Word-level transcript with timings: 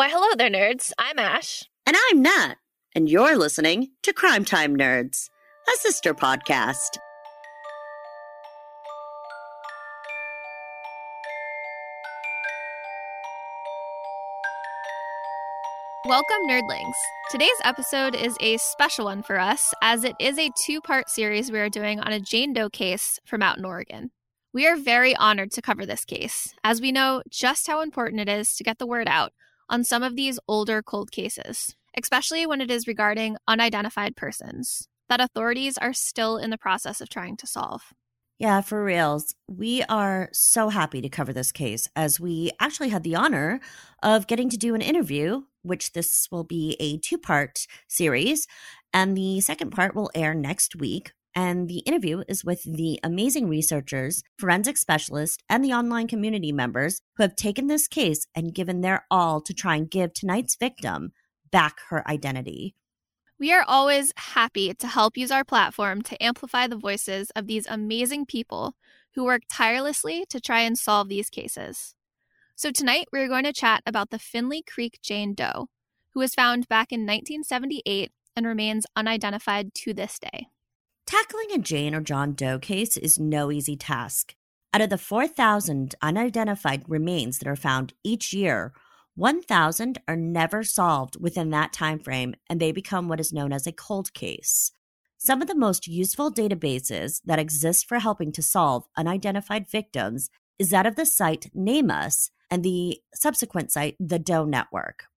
Why, 0.00 0.08
hello 0.08 0.28
there, 0.34 0.48
nerds. 0.48 0.92
I'm 0.98 1.18
Ash. 1.18 1.62
And 1.86 1.94
I'm 1.94 2.22
Nat. 2.22 2.54
And 2.94 3.06
you're 3.06 3.36
listening 3.36 3.90
to 4.02 4.14
Crime 4.14 4.46
Time 4.46 4.74
Nerds, 4.74 5.28
a 5.68 5.76
sister 5.76 6.14
podcast. 6.14 6.96
Welcome, 16.06 16.48
nerdlings. 16.48 16.94
Today's 17.30 17.50
episode 17.62 18.14
is 18.14 18.34
a 18.40 18.56
special 18.56 19.04
one 19.04 19.22
for 19.22 19.38
us, 19.38 19.74
as 19.82 20.04
it 20.04 20.16
is 20.18 20.38
a 20.38 20.50
two 20.64 20.80
part 20.80 21.10
series 21.10 21.52
we 21.52 21.58
are 21.58 21.68
doing 21.68 22.00
on 22.00 22.12
a 22.12 22.20
Jane 22.20 22.54
Doe 22.54 22.70
case 22.70 23.18
from 23.26 23.42
out 23.42 23.58
in 23.58 23.66
Oregon. 23.66 24.12
We 24.54 24.66
are 24.66 24.78
very 24.78 25.14
honored 25.14 25.52
to 25.52 25.60
cover 25.60 25.84
this 25.84 26.06
case, 26.06 26.54
as 26.64 26.80
we 26.80 26.90
know 26.90 27.22
just 27.28 27.66
how 27.66 27.82
important 27.82 28.22
it 28.22 28.30
is 28.30 28.54
to 28.54 28.64
get 28.64 28.78
the 28.78 28.86
word 28.86 29.06
out 29.06 29.34
on 29.70 29.84
some 29.84 30.02
of 30.02 30.16
these 30.16 30.38
older 30.46 30.82
cold 30.82 31.10
cases, 31.10 31.74
especially 31.96 32.46
when 32.46 32.60
it 32.60 32.70
is 32.70 32.86
regarding 32.86 33.38
unidentified 33.48 34.16
persons 34.16 34.88
that 35.08 35.20
authorities 35.20 35.78
are 35.78 35.94
still 35.94 36.36
in 36.36 36.50
the 36.50 36.58
process 36.58 37.00
of 37.00 37.08
trying 37.08 37.36
to 37.38 37.46
solve. 37.46 37.94
Yeah, 38.38 38.62
for 38.62 38.82
reals. 38.82 39.34
We 39.48 39.82
are 39.84 40.30
so 40.32 40.70
happy 40.70 41.02
to 41.02 41.10
cover 41.10 41.32
this 41.32 41.52
case 41.52 41.88
as 41.94 42.18
we 42.18 42.50
actually 42.58 42.88
had 42.88 43.02
the 43.02 43.14
honor 43.14 43.60
of 44.02 44.26
getting 44.26 44.48
to 44.48 44.56
do 44.56 44.74
an 44.74 44.80
interview, 44.80 45.42
which 45.62 45.92
this 45.92 46.26
will 46.30 46.44
be 46.44 46.76
a 46.80 46.96
two 46.98 47.18
part 47.18 47.66
series. 47.86 48.46
And 48.94 49.16
the 49.16 49.40
second 49.40 49.70
part 49.70 49.94
will 49.94 50.10
air 50.14 50.32
next 50.32 50.74
week. 50.74 51.12
And 51.34 51.68
the 51.68 51.78
interview 51.80 52.24
is 52.28 52.44
with 52.44 52.62
the 52.64 52.98
amazing 53.04 53.48
researchers, 53.48 54.22
forensic 54.38 54.76
specialists, 54.76 55.38
and 55.48 55.64
the 55.64 55.72
online 55.72 56.08
community 56.08 56.50
members 56.50 57.00
who 57.16 57.22
have 57.22 57.36
taken 57.36 57.68
this 57.68 57.86
case 57.86 58.26
and 58.34 58.54
given 58.54 58.80
their 58.80 59.06
all 59.10 59.40
to 59.42 59.54
try 59.54 59.76
and 59.76 59.90
give 59.90 60.12
tonight's 60.12 60.56
victim 60.56 61.12
back 61.50 61.78
her 61.88 62.08
identity. 62.08 62.74
We 63.38 63.52
are 63.52 63.64
always 63.66 64.12
happy 64.16 64.74
to 64.74 64.86
help 64.86 65.16
use 65.16 65.30
our 65.30 65.44
platform 65.44 66.02
to 66.02 66.22
amplify 66.22 66.66
the 66.66 66.76
voices 66.76 67.30
of 67.30 67.46
these 67.46 67.66
amazing 67.66 68.26
people 68.26 68.74
who 69.14 69.24
work 69.24 69.42
tirelessly 69.48 70.26
to 70.28 70.40
try 70.40 70.60
and 70.60 70.76
solve 70.76 71.08
these 71.08 71.30
cases. 71.30 71.94
So, 72.54 72.70
tonight 72.70 73.08
we're 73.10 73.28
going 73.28 73.44
to 73.44 73.52
chat 73.54 73.82
about 73.86 74.10
the 74.10 74.18
Finley 74.18 74.62
Creek 74.62 74.98
Jane 75.02 75.32
Doe, 75.32 75.68
who 76.10 76.20
was 76.20 76.34
found 76.34 76.68
back 76.68 76.92
in 76.92 77.00
1978 77.00 78.12
and 78.36 78.46
remains 78.46 78.84
unidentified 78.94 79.72
to 79.74 79.94
this 79.94 80.18
day. 80.18 80.48
Tackling 81.10 81.50
a 81.50 81.58
Jane 81.58 81.92
or 81.92 82.00
John 82.00 82.34
Doe 82.34 82.60
case 82.60 82.96
is 82.96 83.18
no 83.18 83.50
easy 83.50 83.74
task. 83.74 84.36
Out 84.72 84.80
of 84.80 84.90
the 84.90 84.96
4,000 84.96 85.96
unidentified 86.00 86.84
remains 86.86 87.40
that 87.40 87.48
are 87.48 87.56
found 87.56 87.94
each 88.04 88.32
year, 88.32 88.72
1,000 89.16 89.98
are 90.06 90.14
never 90.14 90.62
solved 90.62 91.20
within 91.20 91.50
that 91.50 91.72
time 91.72 91.98
frame 91.98 92.36
and 92.48 92.60
they 92.60 92.70
become 92.70 93.08
what 93.08 93.18
is 93.18 93.32
known 93.32 93.52
as 93.52 93.66
a 93.66 93.72
cold 93.72 94.14
case. 94.14 94.70
Some 95.18 95.42
of 95.42 95.48
the 95.48 95.56
most 95.56 95.88
useful 95.88 96.32
databases 96.32 97.20
that 97.24 97.40
exist 97.40 97.88
for 97.88 97.98
helping 97.98 98.30
to 98.30 98.40
solve 98.40 98.86
unidentified 98.96 99.66
victims 99.68 100.30
is 100.60 100.70
that 100.70 100.86
of 100.86 100.94
the 100.94 101.06
site 101.06 101.50
NamUs 101.56 102.30
and 102.52 102.62
the 102.62 103.00
subsequent 103.12 103.72
site 103.72 103.96
The 103.98 104.20
Doe 104.20 104.44
Network. 104.44 105.09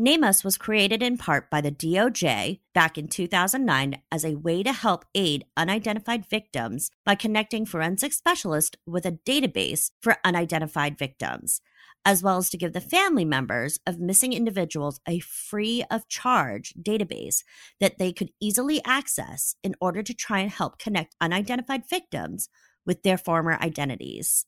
NamUs 0.00 0.42
was 0.42 0.56
created 0.56 1.02
in 1.02 1.18
part 1.18 1.50
by 1.50 1.60
the 1.60 1.70
DOJ 1.70 2.60
back 2.72 2.96
in 2.96 3.06
2009 3.06 4.00
as 4.10 4.24
a 4.24 4.36
way 4.36 4.62
to 4.62 4.72
help 4.72 5.04
aid 5.14 5.44
unidentified 5.58 6.24
victims 6.24 6.90
by 7.04 7.14
connecting 7.14 7.66
forensic 7.66 8.14
specialists 8.14 8.78
with 8.86 9.04
a 9.04 9.12
database 9.12 9.90
for 10.00 10.16
unidentified 10.24 10.96
victims 10.96 11.60
as 12.04 12.22
well 12.22 12.38
as 12.38 12.48
to 12.48 12.56
give 12.56 12.72
the 12.72 12.80
family 12.80 13.26
members 13.26 13.78
of 13.86 14.00
missing 14.00 14.32
individuals 14.32 15.00
a 15.06 15.18
free 15.18 15.84
of 15.90 16.08
charge 16.08 16.72
database 16.80 17.42
that 17.78 17.98
they 17.98 18.10
could 18.10 18.30
easily 18.40 18.82
access 18.86 19.54
in 19.62 19.74
order 19.82 20.02
to 20.02 20.14
try 20.14 20.38
and 20.38 20.50
help 20.50 20.78
connect 20.78 21.14
unidentified 21.20 21.82
victims 21.88 22.48
with 22.86 23.02
their 23.02 23.18
former 23.18 23.58
identities. 23.60 24.46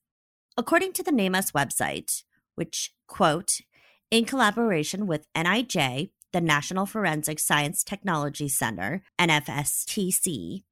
According 0.57 0.95
to 0.95 1.03
the 1.03 1.11
NamUs 1.11 1.53
website, 1.53 2.23
which, 2.55 2.95
quote, 3.07 3.61
in 4.13 4.27
collaboration 4.27 5.07
with 5.07 5.27
NIJ, 5.35 6.11
the 6.35 6.41
National 6.43 6.85
Forensic 6.85 7.41
Science 7.41 7.83
Technology 7.83 8.47
Center, 8.47 9.03
NFSTC, 9.19 10.65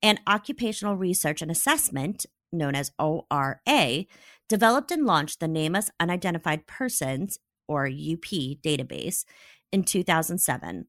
and 0.00 0.20
Occupational 0.28 0.96
Research 0.96 1.42
and 1.42 1.50
Assessment, 1.50 2.24
known 2.52 2.76
as 2.76 2.92
ORA, 2.96 4.06
developed 4.48 4.92
and 4.92 5.04
launched 5.04 5.40
the 5.40 5.48
NamUs 5.48 5.90
Unidentified 5.98 6.68
Persons, 6.68 7.40
or 7.66 7.86
UP, 7.86 8.30
database 8.62 9.24
in 9.72 9.82
2007. 9.82 10.86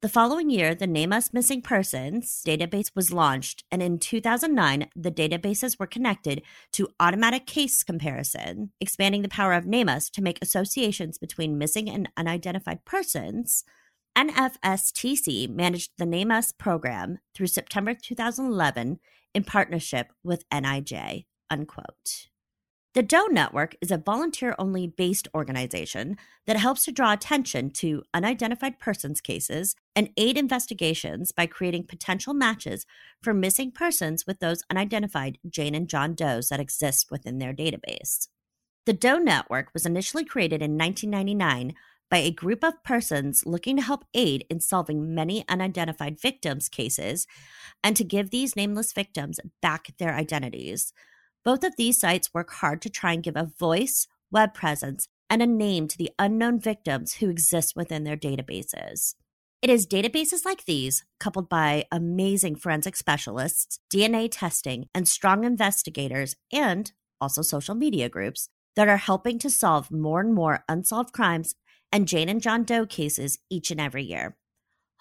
The 0.00 0.08
following 0.08 0.48
year, 0.48 0.76
the 0.76 0.86
NamUs 0.86 1.34
Missing 1.34 1.62
Persons 1.62 2.44
database 2.46 2.92
was 2.94 3.12
launched, 3.12 3.64
and 3.68 3.82
in 3.82 3.98
2009, 3.98 4.88
the 4.94 5.10
databases 5.10 5.76
were 5.76 5.88
connected 5.88 6.42
to 6.74 6.90
automatic 7.00 7.46
case 7.46 7.82
comparison, 7.82 8.70
expanding 8.80 9.22
the 9.22 9.28
power 9.28 9.54
of 9.54 9.64
NamUs 9.64 10.08
to 10.12 10.22
make 10.22 10.38
associations 10.40 11.18
between 11.18 11.58
missing 11.58 11.90
and 11.90 12.08
unidentified 12.16 12.84
persons. 12.84 13.64
NFSTC 14.16 15.50
managed 15.50 15.90
the 15.98 16.04
NamUs 16.04 16.56
program 16.56 17.18
through 17.34 17.48
September 17.48 17.92
2011 17.92 19.00
in 19.34 19.42
partnership 19.42 20.12
with 20.22 20.48
NIJ. 20.50 21.24
Unquote. 21.50 22.28
The 22.98 23.04
Doe 23.04 23.26
Network 23.30 23.76
is 23.80 23.92
a 23.92 23.96
volunteer 23.96 24.56
only 24.58 24.88
based 24.88 25.28
organization 25.32 26.16
that 26.48 26.56
helps 26.56 26.84
to 26.84 26.90
draw 26.90 27.12
attention 27.12 27.70
to 27.74 28.02
unidentified 28.12 28.80
persons 28.80 29.20
cases 29.20 29.76
and 29.94 30.10
aid 30.16 30.36
investigations 30.36 31.30
by 31.30 31.46
creating 31.46 31.84
potential 31.84 32.34
matches 32.34 32.86
for 33.22 33.32
missing 33.32 33.70
persons 33.70 34.26
with 34.26 34.40
those 34.40 34.64
unidentified 34.68 35.38
Jane 35.48 35.76
and 35.76 35.88
John 35.88 36.16
Does 36.16 36.48
that 36.48 36.58
exist 36.58 37.08
within 37.08 37.38
their 37.38 37.54
database. 37.54 38.26
The 38.84 38.94
Doe 38.94 39.18
Network 39.18 39.68
was 39.72 39.86
initially 39.86 40.24
created 40.24 40.60
in 40.60 40.76
1999 40.76 41.74
by 42.10 42.18
a 42.18 42.32
group 42.32 42.64
of 42.64 42.82
persons 42.82 43.46
looking 43.46 43.76
to 43.76 43.82
help 43.82 44.06
aid 44.12 44.44
in 44.50 44.58
solving 44.58 45.14
many 45.14 45.44
unidentified 45.48 46.18
victims' 46.20 46.68
cases 46.68 47.28
and 47.84 47.94
to 47.94 48.02
give 48.02 48.30
these 48.30 48.56
nameless 48.56 48.92
victims 48.92 49.38
back 49.62 49.96
their 49.98 50.14
identities. 50.16 50.92
Both 51.44 51.64
of 51.64 51.76
these 51.76 51.98
sites 51.98 52.34
work 52.34 52.50
hard 52.50 52.82
to 52.82 52.90
try 52.90 53.12
and 53.12 53.22
give 53.22 53.36
a 53.36 53.50
voice, 53.58 54.06
web 54.30 54.54
presence, 54.54 55.08
and 55.30 55.42
a 55.42 55.46
name 55.46 55.88
to 55.88 55.98
the 55.98 56.10
unknown 56.18 56.60
victims 56.60 57.14
who 57.14 57.30
exist 57.30 57.74
within 57.76 58.04
their 58.04 58.16
databases. 58.16 59.14
It 59.60 59.70
is 59.70 59.86
databases 59.86 60.44
like 60.44 60.64
these, 60.64 61.04
coupled 61.18 61.48
by 61.48 61.86
amazing 61.90 62.56
forensic 62.56 62.96
specialists, 62.96 63.80
DNA 63.92 64.28
testing, 64.30 64.88
and 64.94 65.08
strong 65.08 65.44
investigators, 65.44 66.36
and 66.52 66.92
also 67.20 67.42
social 67.42 67.74
media 67.74 68.08
groups, 68.08 68.48
that 68.76 68.88
are 68.88 68.96
helping 68.96 69.38
to 69.40 69.50
solve 69.50 69.90
more 69.90 70.20
and 70.20 70.32
more 70.32 70.64
unsolved 70.68 71.12
crimes 71.12 71.54
and 71.90 72.06
Jane 72.06 72.28
and 72.28 72.40
John 72.40 72.62
Doe 72.64 72.86
cases 72.86 73.38
each 73.50 73.70
and 73.70 73.80
every 73.80 74.04
year. 74.04 74.36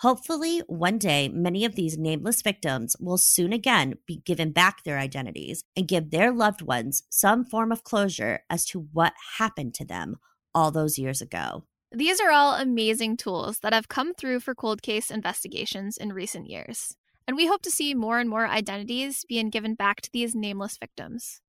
Hopefully, 0.01 0.61
one 0.67 0.99
day, 0.99 1.27
many 1.27 1.65
of 1.65 1.73
these 1.73 1.97
nameless 1.97 2.43
victims 2.43 2.95
will 2.99 3.17
soon 3.17 3.51
again 3.51 3.95
be 4.05 4.17
given 4.17 4.51
back 4.51 4.83
their 4.83 4.99
identities 4.99 5.63
and 5.75 5.87
give 5.87 6.11
their 6.11 6.31
loved 6.31 6.61
ones 6.61 7.01
some 7.09 7.43
form 7.43 7.71
of 7.71 7.83
closure 7.83 8.41
as 8.47 8.63
to 8.63 8.87
what 8.93 9.13
happened 9.39 9.73
to 9.73 9.83
them 9.83 10.17
all 10.53 10.69
those 10.69 10.99
years 10.99 11.19
ago. 11.19 11.63
These 11.91 12.19
are 12.19 12.29
all 12.29 12.53
amazing 12.53 13.17
tools 13.17 13.59
that 13.59 13.73
have 13.73 13.87
come 13.87 14.13
through 14.13 14.41
for 14.41 14.53
cold 14.53 14.83
case 14.83 15.09
investigations 15.09 15.97
in 15.97 16.13
recent 16.13 16.47
years. 16.47 16.95
And 17.27 17.35
we 17.35 17.47
hope 17.47 17.63
to 17.63 17.71
see 17.71 17.95
more 17.95 18.19
and 18.19 18.29
more 18.29 18.47
identities 18.47 19.25
being 19.27 19.49
given 19.49 19.73
back 19.73 20.01
to 20.01 20.11
these 20.13 20.35
nameless 20.35 20.77
victims. 20.77 21.41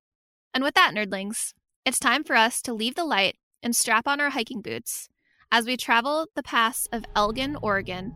And 0.55 0.65
with 0.65 0.75
that, 0.75 0.95
nerdlings, 0.95 1.53
it's 1.85 1.99
time 1.99 2.25
for 2.25 2.35
us 2.35 2.63
to 2.63 2.73
leave 2.73 2.95
the 2.95 3.05
light 3.05 3.37
and 3.63 3.77
strap 3.77 4.09
on 4.09 4.23
our 4.23 4.31
hiking 4.31 4.63
boots 4.63 5.11
as 5.53 5.67
we 5.67 5.77
travel 5.77 6.29
the 6.35 6.43
pass 6.43 6.89
of 6.93 7.05
Elgin, 7.15 7.55
Oregon 7.61 8.15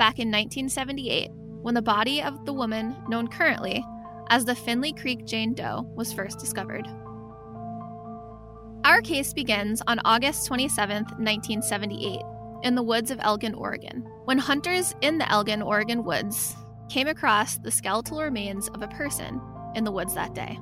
back 0.00 0.18
in 0.18 0.28
1978 0.28 1.30
when 1.60 1.74
the 1.74 1.82
body 1.82 2.22
of 2.22 2.46
the 2.46 2.54
woman 2.54 2.96
known 3.06 3.28
currently 3.28 3.84
as 4.30 4.46
the 4.46 4.54
Finley 4.54 4.94
Creek 4.94 5.26
Jane 5.26 5.52
Doe 5.52 5.86
was 5.94 6.10
first 6.10 6.38
discovered. 6.38 6.86
Our 8.82 9.02
case 9.02 9.34
begins 9.34 9.82
on 9.86 10.00
August 10.06 10.46
27, 10.46 11.02
1978, 11.02 12.22
in 12.62 12.74
the 12.74 12.82
woods 12.82 13.10
of 13.10 13.20
Elgin, 13.20 13.52
Oregon, 13.52 14.06
when 14.24 14.38
hunters 14.38 14.94
in 15.02 15.18
the 15.18 15.30
Elgin, 15.30 15.60
Oregon 15.60 16.02
woods 16.02 16.56
came 16.88 17.06
across 17.06 17.58
the 17.58 17.70
skeletal 17.70 18.22
remains 18.22 18.68
of 18.68 18.80
a 18.80 18.88
person 18.88 19.38
in 19.74 19.84
the 19.84 19.92
woods 19.92 20.14
that 20.14 20.34
day. 20.34 20.58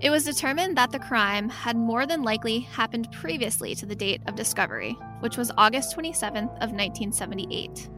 It 0.00 0.10
was 0.10 0.24
determined 0.24 0.76
that 0.76 0.90
the 0.90 0.98
crime 0.98 1.48
had 1.48 1.74
more 1.74 2.04
than 2.04 2.22
likely 2.22 2.60
happened 2.60 3.10
previously 3.12 3.74
to 3.76 3.86
the 3.86 3.96
date 3.96 4.20
of 4.26 4.34
discovery, 4.34 4.94
which 5.20 5.38
was 5.38 5.50
August 5.56 5.96
27th 5.96 6.52
of 6.60 6.72
1978. 6.72 7.88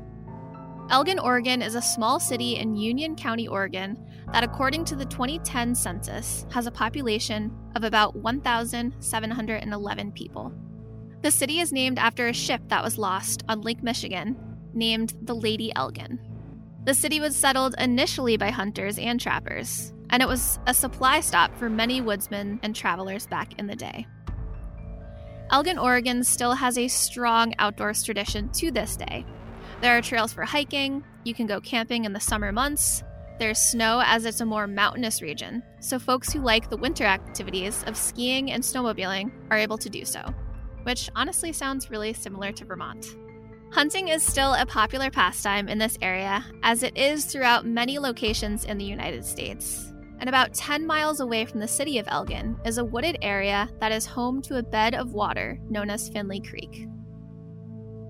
Elgin, 0.92 1.18
Oregon 1.18 1.62
is 1.62 1.74
a 1.74 1.80
small 1.80 2.20
city 2.20 2.56
in 2.56 2.76
Union 2.76 3.16
County, 3.16 3.48
Oregon 3.48 3.96
that 4.30 4.44
according 4.44 4.84
to 4.84 4.94
the 4.94 5.06
2010 5.06 5.74
census 5.74 6.44
has 6.50 6.66
a 6.66 6.70
population 6.70 7.50
of 7.74 7.82
about 7.82 8.14
1,711 8.14 10.12
people. 10.12 10.52
The 11.22 11.30
city 11.30 11.60
is 11.60 11.72
named 11.72 11.98
after 11.98 12.28
a 12.28 12.34
ship 12.34 12.60
that 12.68 12.84
was 12.84 12.98
lost 12.98 13.42
on 13.48 13.62
Lake 13.62 13.82
Michigan, 13.82 14.36
named 14.74 15.14
the 15.22 15.34
Lady 15.34 15.72
Elgin. 15.74 16.20
The 16.84 16.92
city 16.92 17.20
was 17.20 17.34
settled 17.34 17.74
initially 17.78 18.36
by 18.36 18.50
hunters 18.50 18.98
and 18.98 19.18
trappers, 19.18 19.94
and 20.10 20.22
it 20.22 20.28
was 20.28 20.58
a 20.66 20.74
supply 20.74 21.20
stop 21.20 21.56
for 21.56 21.70
many 21.70 22.02
woodsmen 22.02 22.60
and 22.62 22.76
travelers 22.76 23.26
back 23.26 23.58
in 23.58 23.66
the 23.66 23.76
day. 23.76 24.06
Elgin, 25.50 25.78
Oregon 25.78 26.22
still 26.22 26.52
has 26.52 26.76
a 26.76 26.86
strong 26.88 27.54
outdoors 27.58 28.02
tradition 28.02 28.50
to 28.50 28.70
this 28.70 28.94
day. 28.94 29.24
There 29.82 29.98
are 29.98 30.00
trails 30.00 30.32
for 30.32 30.44
hiking, 30.44 31.02
you 31.24 31.34
can 31.34 31.48
go 31.48 31.60
camping 31.60 32.04
in 32.04 32.12
the 32.12 32.20
summer 32.20 32.52
months, 32.52 33.02
there's 33.40 33.58
snow 33.58 34.00
as 34.06 34.24
it's 34.24 34.40
a 34.40 34.46
more 34.46 34.68
mountainous 34.68 35.20
region, 35.20 35.60
so 35.80 35.98
folks 35.98 36.32
who 36.32 36.38
like 36.38 36.70
the 36.70 36.76
winter 36.76 37.02
activities 37.02 37.82
of 37.88 37.96
skiing 37.96 38.52
and 38.52 38.62
snowmobiling 38.62 39.32
are 39.50 39.58
able 39.58 39.76
to 39.78 39.90
do 39.90 40.04
so, 40.04 40.22
which 40.84 41.10
honestly 41.16 41.52
sounds 41.52 41.90
really 41.90 42.12
similar 42.12 42.52
to 42.52 42.64
Vermont. 42.64 43.16
Hunting 43.72 44.06
is 44.06 44.22
still 44.22 44.54
a 44.54 44.64
popular 44.66 45.10
pastime 45.10 45.68
in 45.68 45.78
this 45.78 45.98
area, 46.00 46.44
as 46.62 46.84
it 46.84 46.96
is 46.96 47.24
throughout 47.24 47.66
many 47.66 47.98
locations 47.98 48.64
in 48.64 48.78
the 48.78 48.84
United 48.84 49.24
States. 49.24 49.92
And 50.20 50.28
about 50.28 50.54
10 50.54 50.86
miles 50.86 51.18
away 51.18 51.44
from 51.44 51.58
the 51.58 51.66
city 51.66 51.98
of 51.98 52.06
Elgin 52.06 52.56
is 52.64 52.78
a 52.78 52.84
wooded 52.84 53.18
area 53.20 53.68
that 53.80 53.90
is 53.90 54.06
home 54.06 54.42
to 54.42 54.58
a 54.58 54.62
bed 54.62 54.94
of 54.94 55.14
water 55.14 55.58
known 55.68 55.90
as 55.90 56.08
Finley 56.08 56.40
Creek. 56.40 56.86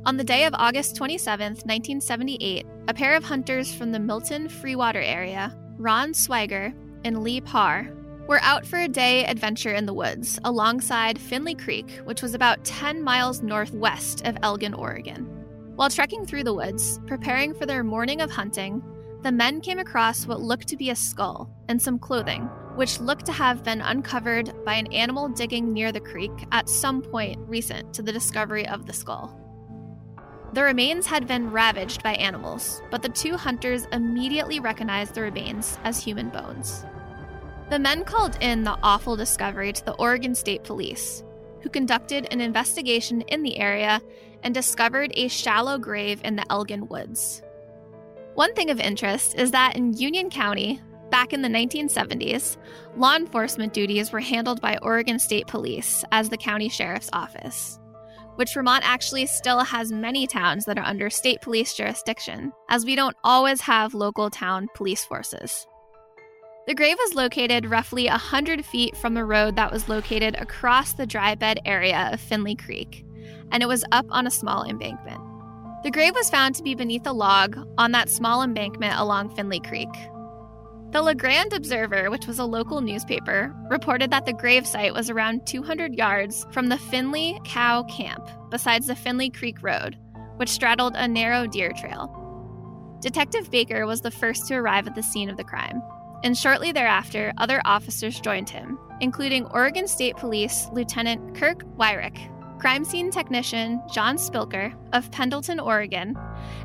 On 0.05 0.17
the 0.17 0.25
day 0.25 0.47
of 0.47 0.55
August 0.55 0.97
27, 0.97 1.53
1978, 1.53 2.67
a 2.89 2.95
pair 2.95 3.15
of 3.15 3.23
hunters 3.23 3.73
from 3.73 3.93
the 3.93 4.01
Milton 4.01 4.49
Freewater 4.49 5.01
area, 5.01 5.57
Ron 5.79 6.13
Swiger 6.13 6.75
and 7.05 7.23
Lee 7.23 7.41
Parr, 7.41 7.89
were 8.27 8.41
out 8.43 8.67
for 8.67 8.81
a 8.81 8.89
day 8.89 9.25
adventure 9.25 9.75
in 9.75 9.87
the 9.87 9.95
woods 9.95 10.41
alongside 10.43 11.21
Finley 11.21 11.55
Creek, 11.55 12.01
which 12.03 12.21
was 12.21 12.35
about 12.35 12.65
10 12.65 13.01
miles 13.01 13.43
northwest 13.43 14.27
of 14.27 14.37
Elgin, 14.43 14.75
Oregon. 14.75 15.25
While 15.77 15.89
trekking 15.89 16.27
through 16.27 16.45
the 16.45 16.55
woods, 16.55 16.99
preparing 17.07 17.55
for 17.55 17.65
their 17.65 17.85
morning 17.85 18.23
of 18.23 18.31
hunting, 18.33 18.83
the 19.23 19.31
men 19.31 19.61
came 19.61 19.79
across 19.79 20.27
what 20.27 20.41
looked 20.41 20.67
to 20.67 20.77
be 20.77 20.91
a 20.91 20.97
skull 20.97 21.49
and 21.69 21.81
some 21.81 22.01
clothing, 22.01 22.43
which 22.75 22.99
looked 22.99 23.27
to 23.27 23.33
have 23.33 23.63
been 23.63 23.81
uncovered 23.81 24.53
by 24.65 24.75
an 24.75 24.93
animal 24.93 25.29
digging 25.29 25.73
near 25.73 25.93
the 25.93 26.01
creek 26.01 26.33
at 26.51 26.69
some 26.69 27.03
point 27.03 27.39
recent 27.47 27.95
to 27.95 28.03
the 28.03 28.13
discovery 28.13 28.67
of 28.67 28.87
the 28.87 28.93
skull. 28.93 29.39
The 30.53 30.63
remains 30.63 31.07
had 31.07 31.27
been 31.27 31.51
ravaged 31.51 32.03
by 32.03 32.13
animals, 32.15 32.83
but 32.91 33.03
the 33.03 33.09
two 33.09 33.39
hunters 33.39 33.87
immediately 33.91 34.61
recognized 34.61 35.15
the 35.15 35.23
remains 35.23 35.79
as 35.83 36.03
human 36.03 36.29
bones. 36.29 36.85
The 37.71 37.79
men 37.79 38.05
called 38.05 38.37
in 38.43 38.65
the 38.65 38.79
awful 38.83 39.17
discovery 39.17 39.73
to 39.73 39.85
the 39.85 39.95
Oregon 39.95 40.35
State 40.35 40.63
Police, 40.63 41.25
who 41.63 41.71
conducted 41.71 42.29
an 42.31 42.43
investigation 42.43 43.23
in 43.23 43.43
the 43.43 43.59
area 43.59 44.03
and 44.43 44.53
discovered 44.53 45.11
a 45.15 45.29
shallow 45.29 45.79
grave 45.79 46.21
in 46.23 46.37
the 46.37 46.45
Elgin 46.51 46.87
Woods. 46.87 47.43
One 48.35 48.55
thing 48.55 48.69
of 48.69 48.79
interest 48.79 49.37
is 49.37 49.53
that 49.53 49.75
in 49.77 49.95
Union 49.95 50.29
County, 50.29 50.83
back 51.11 51.33
in 51.33 51.41
the 51.41 51.49
1970s, 51.49 52.59
law 52.97 53.17
enforcement 53.17 53.73
duties 53.73 54.13
were 54.13 54.21
handled 54.21 54.61
by 54.61 54.77
Oregon 54.83 55.19
State 55.19 55.47
Police 55.47 56.05
as 56.13 56.29
the 56.29 56.37
county 56.37 56.69
sheriff's 56.69 57.11
office, 57.15 57.79
which 58.37 58.55
Vermont 58.55 58.85
actually 58.87 59.27
still 59.27 59.61
has 59.61 59.93
many 59.93 60.27
towns 60.27 60.65
that 60.65 60.79
are 60.79 60.85
under 60.85 61.11
state 61.11 61.41
police 61.41 61.75
jurisdiction, 61.75 62.53
as 62.69 62.85
we 62.85 62.97
don't 62.97 63.17
always 63.25 63.61
have 63.63 63.95
local 63.95 64.31
town 64.31 64.69
police 64.75 65.05
forces. 65.05 65.67
The 66.67 66.75
grave 66.75 66.97
was 66.99 67.15
located 67.15 67.67
roughly 67.67 68.07
100 68.07 68.65
feet 68.65 68.97
from 68.97 69.15
the 69.15 69.25
road 69.25 69.57
that 69.57 69.73
was 69.73 69.89
located 69.89 70.37
across 70.37 70.93
the 70.93 71.07
dry 71.07 71.35
bed 71.35 71.59
area 71.65 72.11
of 72.13 72.21
Finley 72.21 72.55
Creek, 72.55 73.05
and 73.51 73.63
it 73.63 73.67
was 73.67 73.85
up 73.91 74.07
on 74.11 74.27
a 74.27 74.31
small 74.31 74.65
embankment. 74.65 75.21
The 75.83 75.91
grave 75.91 76.15
was 76.15 76.31
found 76.31 76.55
to 76.55 76.63
be 76.63 76.77
beneath 76.77 77.05
a 77.07 77.13
log 77.13 77.59
on 77.79 77.91
that 77.91 78.09
small 78.09 78.43
embankment 78.43 78.95
along 78.97 79.35
Finley 79.35 79.59
Creek. 79.59 79.89
The 80.93 81.01
La 81.01 81.15
Grande 81.15 81.55
Observer, 81.55 82.11
which 82.11 82.27
was 82.27 82.39
a 82.39 82.45
local 82.45 82.83
newspaper, 82.83 83.57
reported 83.71 84.11
that 84.11 84.27
the 84.27 84.35
gravesite 84.35 84.93
was 84.93 85.09
around 85.09 85.47
200 85.47 85.95
yards 85.95 86.47
from 86.51 86.69
the 86.69 86.77
Finley 86.77 87.41
Cow 87.45 87.85
Camp, 87.85 88.29
besides 88.51 88.89
the 88.89 88.95
Finley 88.95 89.31
Creek 89.31 89.63
Road, 89.63 89.97
which 90.37 90.51
straddled 90.51 90.95
a 90.95 91.09
narrow 91.09 91.47
deer 91.47 91.73
trail. 91.73 92.15
Detective 93.01 93.51
Baker 93.51 93.87
was 93.87 94.03
the 94.03 94.11
first 94.11 94.47
to 94.49 94.55
arrive 94.55 94.87
at 94.87 94.95
the 94.95 95.03
scene 95.03 95.31
of 95.31 95.39
the 95.39 95.45
crime, 95.45 95.81
and 96.25 96.37
shortly 96.37 96.73
thereafter, 96.73 97.33
other 97.39 97.63
officers 97.65 98.21
joined 98.21 98.51
him, 98.51 98.79
including 99.01 99.47
Oregon 99.47 99.89
State 99.89 100.19
Police 100.19 100.69
Lieutenant 100.75 101.35
Kirk 101.35 101.65
Wyrick, 101.79 102.19
crime 102.61 102.85
scene 102.85 103.11
technician 103.11 103.81
John 103.91 104.19
Spilker 104.19 104.75
of 104.93 105.11
Pendleton, 105.11 105.59
Oregon, 105.59 106.19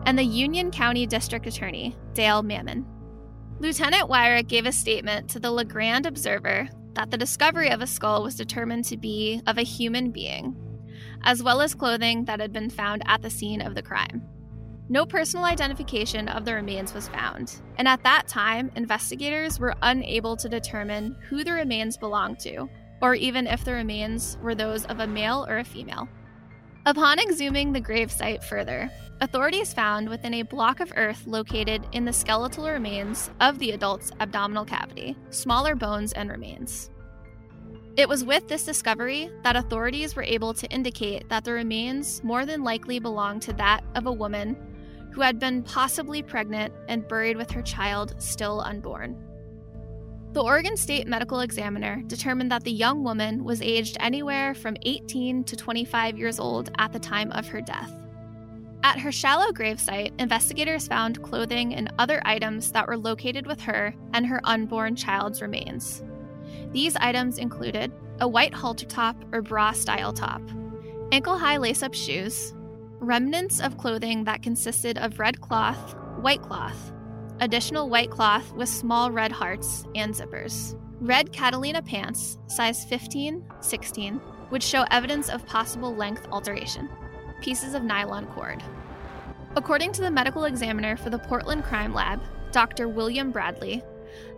and 0.05 0.19
the 0.19 0.23
Union 0.23 0.69
County 0.69 1.07
District 1.07 1.47
Attorney, 1.47 1.95
Dale 2.13 2.43
Mammon. 2.43 2.85
Lieutenant 3.59 4.07
Wyrick 4.07 4.47
gave 4.47 4.67
a 4.67 4.71
statement 4.71 5.27
to 5.31 5.39
the 5.39 5.49
La 5.49 5.63
Grande 5.63 6.05
Observer 6.05 6.69
that 6.93 7.09
the 7.09 7.17
discovery 7.17 7.69
of 7.69 7.81
a 7.81 7.87
skull 7.87 8.21
was 8.21 8.35
determined 8.35 8.85
to 8.85 8.97
be 8.97 9.41
of 9.47 9.57
a 9.57 9.63
human 9.63 10.11
being, 10.11 10.55
as 11.23 11.41
well 11.41 11.61
as 11.61 11.73
clothing 11.73 12.25
that 12.25 12.39
had 12.39 12.53
been 12.53 12.69
found 12.69 13.01
at 13.07 13.23
the 13.23 13.31
scene 13.31 13.61
of 13.61 13.73
the 13.73 13.81
crime. 13.81 14.21
No 14.89 15.07
personal 15.07 15.43
identification 15.43 16.29
of 16.29 16.45
the 16.45 16.53
remains 16.53 16.93
was 16.93 17.07
found, 17.07 17.59
and 17.77 17.87
at 17.87 18.03
that 18.03 18.27
time, 18.27 18.71
investigators 18.75 19.59
were 19.59 19.73
unable 19.81 20.37
to 20.37 20.47
determine 20.47 21.15
who 21.27 21.43
the 21.43 21.51
remains 21.51 21.97
belonged 21.97 22.39
to, 22.41 22.69
or 23.01 23.15
even 23.15 23.47
if 23.47 23.65
the 23.65 23.73
remains 23.73 24.37
were 24.43 24.53
those 24.53 24.85
of 24.85 24.99
a 24.99 25.07
male 25.07 25.47
or 25.49 25.57
a 25.57 25.63
female. 25.63 26.07
Upon 26.87 27.19
exhuming 27.19 27.73
the 27.73 27.81
gravesite 27.81 28.45
further, 28.45 28.89
authorities 29.19 29.73
found 29.73 30.07
within 30.07 30.35
a 30.35 30.43
block 30.43 30.79
of 30.79 30.93
earth 30.95 31.27
located 31.27 31.85
in 31.91 32.05
the 32.05 32.13
skeletal 32.13 32.69
remains 32.69 33.29
of 33.41 33.59
the 33.59 33.71
adult's 33.71 34.13
abdominal 34.21 34.63
cavity 34.63 35.17
smaller 35.29 35.75
bones 35.75 36.13
and 36.13 36.29
remains. 36.29 36.89
It 37.97 38.07
was 38.07 38.23
with 38.23 38.47
this 38.47 38.63
discovery 38.63 39.29
that 39.43 39.57
authorities 39.57 40.15
were 40.15 40.23
able 40.23 40.53
to 40.53 40.67
indicate 40.69 41.27
that 41.27 41.43
the 41.43 41.51
remains 41.51 42.23
more 42.23 42.45
than 42.45 42.63
likely 42.63 42.99
belonged 42.99 43.41
to 43.41 43.53
that 43.55 43.83
of 43.95 44.05
a 44.05 44.13
woman 44.13 44.55
who 45.11 45.19
had 45.19 45.39
been 45.39 45.63
possibly 45.63 46.23
pregnant 46.23 46.73
and 46.87 47.05
buried 47.09 47.35
with 47.35 47.51
her 47.51 47.61
child 47.61 48.15
still 48.17 48.61
unborn. 48.61 49.26
The 50.33 50.43
Oregon 50.43 50.77
State 50.77 51.07
Medical 51.07 51.39
Examiner 51.39 52.03
determined 52.05 52.51
that 52.51 52.63
the 52.63 52.71
young 52.71 53.03
woman 53.03 53.43
was 53.43 53.61
aged 53.61 53.97
anywhere 53.99 54.53
from 54.53 54.77
18 54.83 55.43
to 55.45 55.55
25 55.55 56.17
years 56.17 56.39
old 56.39 56.69
at 56.77 56.91
the 56.91 56.99
time 56.99 57.31
of 57.31 57.47
her 57.47 57.61
death. 57.61 57.91
At 58.83 58.99
her 58.99 59.11
shallow 59.11 59.51
gravesite, 59.51 60.11
investigators 60.19 60.87
found 60.87 61.23
clothing 61.23 61.73
and 61.73 61.91
other 61.97 62.21
items 62.25 62.71
that 62.73 62.87
were 62.87 62.97
located 62.97 63.47
with 63.47 63.59
her 63.61 63.95
and 64.13 64.27
her 64.27 64.39
unborn 64.43 64.95
child's 64.95 65.41
remains. 65.41 66.03
These 66.71 66.95
items 66.97 67.37
included 67.37 67.91
a 68.19 68.27
white 68.27 68.53
halter 68.53 68.85
top 68.85 69.15
or 69.31 69.41
bra 69.41 69.71
style 69.71 70.13
top, 70.13 70.41
ankle 71.11 71.37
high 71.37 71.57
lace 71.57 71.81
up 71.81 71.93
shoes, 71.93 72.53
remnants 72.99 73.59
of 73.59 73.77
clothing 73.77 74.25
that 74.25 74.43
consisted 74.43 74.97
of 74.97 75.19
red 75.19 75.41
cloth, 75.41 75.95
white 76.19 76.41
cloth, 76.41 76.91
additional 77.39 77.89
white 77.89 78.09
cloth 78.09 78.51
with 78.53 78.69
small 78.69 79.11
red 79.11 79.31
hearts 79.31 79.85
and 79.95 80.13
zippers, 80.13 80.79
red 80.99 81.31
Catalina 81.31 81.81
pants, 81.81 82.37
size 82.47 82.85
15, 82.85 83.45
16, 83.59 84.15
which 84.49 84.63
show 84.63 84.85
evidence 84.91 85.29
of 85.29 85.45
possible 85.45 85.95
length 85.95 86.27
alteration, 86.31 86.89
pieces 87.41 87.73
of 87.73 87.83
nylon 87.83 88.25
cord. 88.27 88.63
According 89.55 89.91
to 89.93 90.01
the 90.01 90.11
medical 90.11 90.45
examiner 90.45 90.97
for 90.97 91.09
the 91.09 91.19
Portland 91.19 91.63
Crime 91.63 91.93
Lab, 91.93 92.21
Dr. 92.51 92.87
William 92.87 93.31
Bradley, 93.31 93.83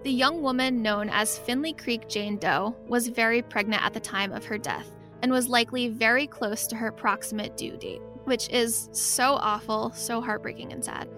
the 0.03 0.11
young 0.11 0.41
woman 0.41 0.81
known 0.81 1.09
as 1.09 1.37
Finley 1.37 1.73
Creek 1.73 2.07
Jane 2.07 2.37
Doe 2.37 2.75
was 2.87 3.07
very 3.07 3.41
pregnant 3.41 3.83
at 3.83 3.93
the 3.93 3.99
time 3.99 4.31
of 4.31 4.45
her 4.45 4.57
death 4.57 4.89
and 5.21 5.31
was 5.31 5.49
likely 5.49 5.89
very 5.89 6.25
close 6.25 6.67
to 6.67 6.75
her 6.75 6.91
proximate 6.91 7.57
due 7.57 7.77
date, 7.77 8.01
which 8.23 8.49
is 8.49 8.89
so 8.93 9.33
awful, 9.35 9.91
so 9.93 10.21
heartbreaking 10.21 10.71
and 10.71 10.83
sad. 10.83 11.09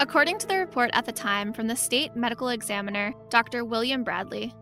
According 0.00 0.38
to 0.38 0.46
the 0.46 0.56
report 0.56 0.88
at 0.94 1.04
the 1.04 1.12
time 1.12 1.52
from 1.52 1.66
the 1.66 1.76
state 1.76 2.16
medical 2.16 2.48
examiner, 2.48 3.12
Dr. 3.28 3.66
William 3.66 4.02
Bradley, 4.02 4.54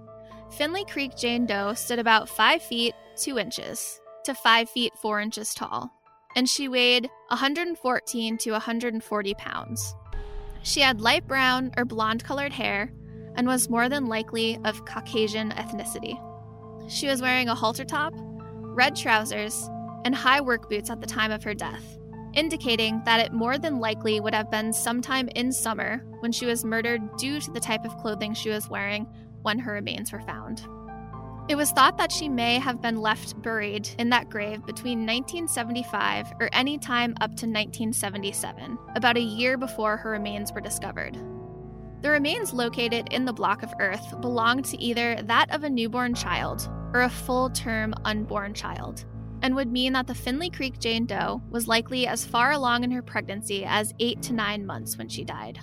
Finley 0.51 0.85
Creek 0.85 1.17
Jane 1.17 1.47
Doe 1.47 1.75
stood 1.75 2.01
about 2.01 2.29
5 2.29 2.61
feet 2.61 2.93
2 3.19 3.39
inches 3.39 4.01
to 4.25 4.35
5 4.35 4.69
feet 4.69 4.93
4 5.01 5.21
inches 5.21 5.55
tall, 5.55 5.93
and 6.35 6.49
she 6.49 6.67
weighed 6.67 7.09
114 7.29 8.39
to 8.39 8.51
140 8.51 9.35
pounds. 9.35 9.95
She 10.65 10.81
had 10.81 11.01
light 11.01 11.29
brown 11.29 11.71
or 11.77 11.85
blonde 11.85 12.25
colored 12.25 12.53
hair 12.53 12.93
and 13.37 13.47
was 13.47 13.71
more 13.71 13.89
than 13.89 14.07
likely 14.07 14.59
of 14.65 14.85
Caucasian 14.87 15.53
ethnicity. 15.53 16.19
She 16.91 17.07
was 17.07 17.23
wearing 17.23 17.49
a 17.49 17.55
halter 17.55 17.85
top, 17.85 18.13
red 18.17 18.97
trousers, 18.97 19.71
and 20.05 20.17
high 20.17 20.41
work 20.41 20.69
boots 20.69 20.91
at 20.91 21.01
the 21.01 21.07
time 21.07 21.31
of 21.31 21.45
her 21.45 21.55
death, 21.55 21.98
indicating 22.35 23.03
that 23.05 23.21
it 23.21 23.33
more 23.33 23.59
than 23.59 23.81
likely 23.81 24.21
would 24.21 24.35
have 24.35 24.51
been 24.51 24.73
sometime 24.73 25.29
in 25.35 25.53
summer 25.53 26.05
when 26.21 26.33
she 26.33 26.47
was 26.47 26.65
murdered 26.65 27.17
due 27.17 27.41
to 27.41 27.51
the 27.51 27.61
type 27.61 27.85
of 27.85 27.97
clothing 27.99 28.35
she 28.35 28.51
was 28.51 28.69
wearing 28.69 29.07
when 29.43 29.59
her 29.59 29.73
remains 29.73 30.13
were 30.13 30.21
found. 30.21 30.67
It 31.49 31.57
was 31.57 31.71
thought 31.71 31.97
that 31.97 32.13
she 32.13 32.29
may 32.29 32.59
have 32.59 32.83
been 32.83 33.01
left 33.01 33.41
buried 33.41 33.89
in 33.99 34.11
that 34.11 34.29
grave 34.29 34.67
between 34.67 35.07
1975 35.07 36.33
or 36.41 36.51
any 36.53 36.77
time 36.77 37.13
up 37.23 37.31
to 37.37 37.47
1977, 37.47 38.79
about 38.95 39.17
a 39.17 39.21
year 39.21 39.57
before 39.57 39.97
her 39.97 40.11
remains 40.11 40.53
were 40.53 40.61
discovered. 40.61 41.17
The 42.03 42.11
remains 42.11 42.53
located 42.53 43.09
in 43.13 43.25
the 43.25 43.33
block 43.33 43.63
of 43.63 43.73
earth 43.81 44.21
belonged 44.21 44.67
to 44.67 44.79
either 44.79 45.23
that 45.23 45.53
of 45.53 45.65
a 45.65 45.71
newborn 45.71 46.15
child 46.15 46.69
or 46.93 47.03
a 47.03 47.11
full 47.11 47.49
term 47.51 47.95
unborn 48.05 48.53
child, 48.53 49.07
and 49.43 49.55
would 49.55 49.71
mean 49.71 49.93
that 49.93 50.07
the 50.07 50.15
Finley 50.15 50.51
Creek 50.51 50.79
Jane 50.79 51.07
Doe 51.07 51.43
was 51.51 51.69
likely 51.69 52.07
as 52.07 52.27
far 52.27 52.53
along 52.53 52.85
in 52.85 52.91
her 52.91 53.03
pregnancy 53.03 53.65
as 53.65 53.95
eight 53.99 54.23
to 54.23 54.33
nine 54.33 54.67
months 54.67 54.99
when 54.99 55.09
she 55.09 55.25
died. 55.25 55.59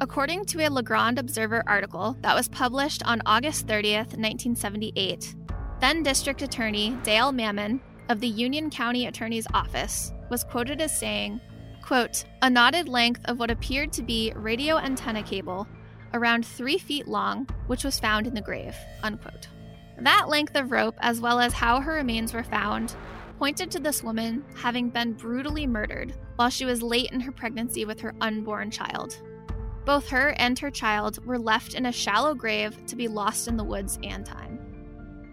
According 0.00 0.46
to 0.46 0.66
a 0.66 0.68
La 0.68 0.82
Grande 0.82 1.18
Observer 1.18 1.62
article 1.66 2.16
that 2.20 2.34
was 2.34 2.48
published 2.48 3.02
on 3.06 3.22
August 3.26 3.66
30th, 3.66 4.16
1978, 4.16 5.34
then 5.80 6.02
District 6.02 6.42
Attorney 6.42 6.96
Dale 7.04 7.32
Mammon 7.32 7.80
of 8.08 8.20
the 8.20 8.28
Union 8.28 8.70
County 8.70 9.06
Attorney's 9.06 9.46
Office 9.54 10.12
was 10.30 10.44
quoted 10.44 10.80
as 10.80 10.96
saying, 10.96 11.40
quote, 11.80 12.24
a 12.42 12.50
knotted 12.50 12.88
length 12.88 13.20
of 13.26 13.38
what 13.38 13.50
appeared 13.50 13.92
to 13.92 14.02
be 14.02 14.32
radio 14.34 14.78
antenna 14.78 15.22
cable 15.22 15.66
around 16.12 16.46
three 16.46 16.78
feet 16.78 17.06
long, 17.06 17.46
which 17.66 17.84
was 17.84 18.00
found 18.00 18.26
in 18.26 18.34
the 18.34 18.40
grave, 18.40 18.76
unquote. 19.02 19.48
That 19.98 20.28
length 20.28 20.56
of 20.56 20.72
rope, 20.72 20.96
as 21.00 21.20
well 21.20 21.38
as 21.38 21.52
how 21.52 21.80
her 21.80 21.94
remains 21.94 22.34
were 22.34 22.42
found, 22.42 22.94
pointed 23.38 23.70
to 23.70 23.78
this 23.78 24.02
woman 24.02 24.44
having 24.56 24.90
been 24.90 25.12
brutally 25.12 25.66
murdered 25.66 26.14
while 26.36 26.50
she 26.50 26.64
was 26.64 26.82
late 26.82 27.10
in 27.12 27.20
her 27.20 27.32
pregnancy 27.32 27.84
with 27.84 28.00
her 28.00 28.14
unborn 28.20 28.70
child. 28.70 29.20
Both 29.84 30.08
her 30.08 30.34
and 30.38 30.58
her 30.58 30.70
child 30.70 31.24
were 31.26 31.38
left 31.38 31.74
in 31.74 31.86
a 31.86 31.92
shallow 31.92 32.34
grave 32.34 32.86
to 32.86 32.96
be 32.96 33.06
lost 33.06 33.48
in 33.48 33.56
the 33.56 33.64
woods 33.64 33.98
and 34.02 34.24
time. 34.24 34.58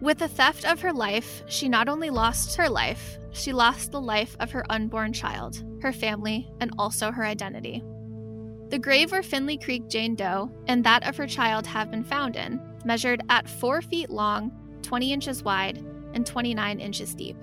With 0.01 0.17
the 0.17 0.27
theft 0.27 0.65
of 0.65 0.81
her 0.81 0.91
life, 0.91 1.43
she 1.47 1.69
not 1.69 1.87
only 1.87 2.09
lost 2.09 2.57
her 2.57 2.67
life, 2.67 3.17
she 3.31 3.53
lost 3.53 3.91
the 3.91 4.01
life 4.01 4.35
of 4.39 4.51
her 4.51 4.65
unborn 4.69 5.13
child, 5.13 5.63
her 5.81 5.93
family, 5.93 6.49
and 6.59 6.71
also 6.77 7.11
her 7.11 7.23
identity. 7.23 7.83
The 8.69 8.79
grave 8.79 9.11
where 9.11 9.23
Finley 9.23 9.57
Creek 9.57 9.87
Jane 9.89 10.15
Doe 10.15 10.49
and 10.67 10.83
that 10.83 11.07
of 11.07 11.17
her 11.17 11.27
child 11.27 11.67
have 11.67 11.91
been 11.91 12.03
found 12.03 12.35
in 12.35 12.59
measured 12.85 13.21
at 13.29 13.49
4 13.49 13.81
feet 13.81 14.09
long, 14.09 14.51
20 14.83 15.13
inches 15.13 15.43
wide, 15.43 15.85
and 16.13 16.25
29 16.25 16.79
inches 16.79 17.15
deep. 17.15 17.37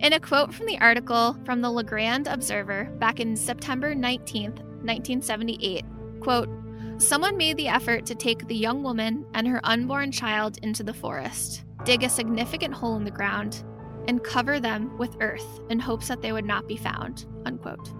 In 0.00 0.12
a 0.12 0.20
quote 0.20 0.52
from 0.52 0.66
the 0.66 0.78
article 0.78 1.36
from 1.44 1.60
the 1.60 1.70
La 1.70 1.82
Grande 1.82 2.26
Observer 2.26 2.84
back 2.98 3.20
in 3.20 3.36
September 3.36 3.94
19, 3.94 4.52
1978, 4.52 5.84
Quote, 6.24 6.48
Someone 6.96 7.36
made 7.36 7.58
the 7.58 7.68
effort 7.68 8.06
to 8.06 8.14
take 8.14 8.46
the 8.46 8.54
young 8.54 8.82
woman 8.82 9.26
and 9.34 9.46
her 9.46 9.60
unborn 9.64 10.10
child 10.10 10.58
into 10.62 10.82
the 10.82 10.94
forest, 10.94 11.64
dig 11.84 12.02
a 12.02 12.08
significant 12.08 12.72
hole 12.72 12.96
in 12.96 13.04
the 13.04 13.10
ground, 13.10 13.62
and 14.08 14.24
cover 14.24 14.58
them 14.58 14.96
with 14.96 15.16
earth 15.20 15.60
in 15.68 15.78
hopes 15.78 16.08
that 16.08 16.22
they 16.22 16.32
would 16.32 16.46
not 16.46 16.66
be 16.66 16.78
found. 16.78 17.26
Unquote. 17.44 17.92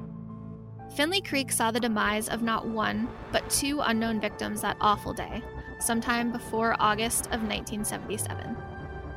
Finley 0.97 1.21
Creek 1.21 1.53
saw 1.53 1.71
the 1.71 1.81
demise 1.81 2.29
of 2.29 2.43
not 2.43 2.67
one, 2.67 3.09
but 3.31 3.49
two 3.51 3.81
unknown 3.81 4.21
victims 4.21 4.63
that 4.63 4.77
awful 4.81 5.13
day, 5.13 5.43
sometime 5.81 6.33
before 6.33 6.77
August 6.79 7.27
of 7.27 7.43
1977. 7.43 8.57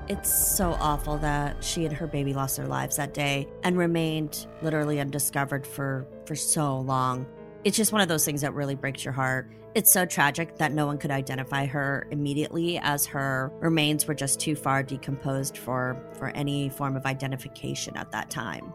It's 0.08 0.34
so 0.34 0.78
awful 0.80 1.18
that 1.18 1.64
she 1.64 1.86
and 1.86 1.96
her 1.96 2.08
baby 2.08 2.34
lost 2.34 2.58
their 2.58 2.68
lives 2.68 2.96
that 2.96 3.14
day 3.14 3.48
and 3.64 3.78
remained 3.78 4.48
literally 4.62 5.00
undiscovered 5.00 5.68
for, 5.68 6.08
for 6.26 6.36
so 6.36 6.80
long 6.80 7.26
it's 7.68 7.76
just 7.76 7.92
one 7.92 8.02
of 8.02 8.08
those 8.08 8.24
things 8.24 8.40
that 8.42 8.54
really 8.54 8.76
breaks 8.76 9.04
your 9.04 9.14
heart. 9.14 9.52
It's 9.76 9.92
so 9.92 10.06
tragic 10.06 10.56
that 10.56 10.72
no 10.72 10.86
one 10.86 10.98
could 10.98 11.12
identify 11.12 11.66
her 11.66 12.08
immediately 12.12 12.78
as 12.78 13.06
her 13.08 13.52
remains 13.60 14.08
were 14.08 14.14
just 14.14 14.40
too 14.40 14.56
far 14.56 14.84
decomposed 14.84 15.58
for, 15.58 16.02
for 16.14 16.30
any 16.30 16.70
form 16.70 16.96
of 16.96 17.06
identification 17.06 17.98
at 17.98 18.12
that 18.12 18.30
time. 18.30 18.74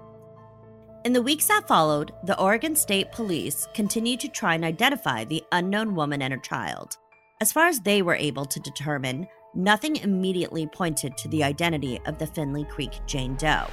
In 1.07 1.15
the 1.15 1.23
weeks 1.23 1.47
that 1.47 1.67
followed, 1.67 2.13
the 2.25 2.39
Oregon 2.39 2.77
State 2.77 3.11
Police 3.13 3.67
continued 3.73 4.21
to 4.21 4.29
try 4.29 4.55
and 4.55 4.65
identify 4.65 5.25
the 5.25 5.43
unknown 5.53 5.95
woman 5.95 6.21
and 6.21 6.35
her 6.35 6.41
child. 6.41 6.99
As 7.43 7.51
far 7.51 7.67
as 7.67 7.81
they 7.81 8.03
were 8.03 8.15
able 8.15 8.45
to 8.45 8.61
determine, 8.61 9.27
nothing 9.53 9.97
immediately 9.97 10.65
pointed 10.69 11.17
to 11.17 11.29
the 11.29 11.43
identity 11.43 12.01
of 12.07 12.17
the 12.17 12.27
Finley 12.29 12.65
Creek 12.67 13.01
Jane 13.05 13.35
Doe. 13.35 13.67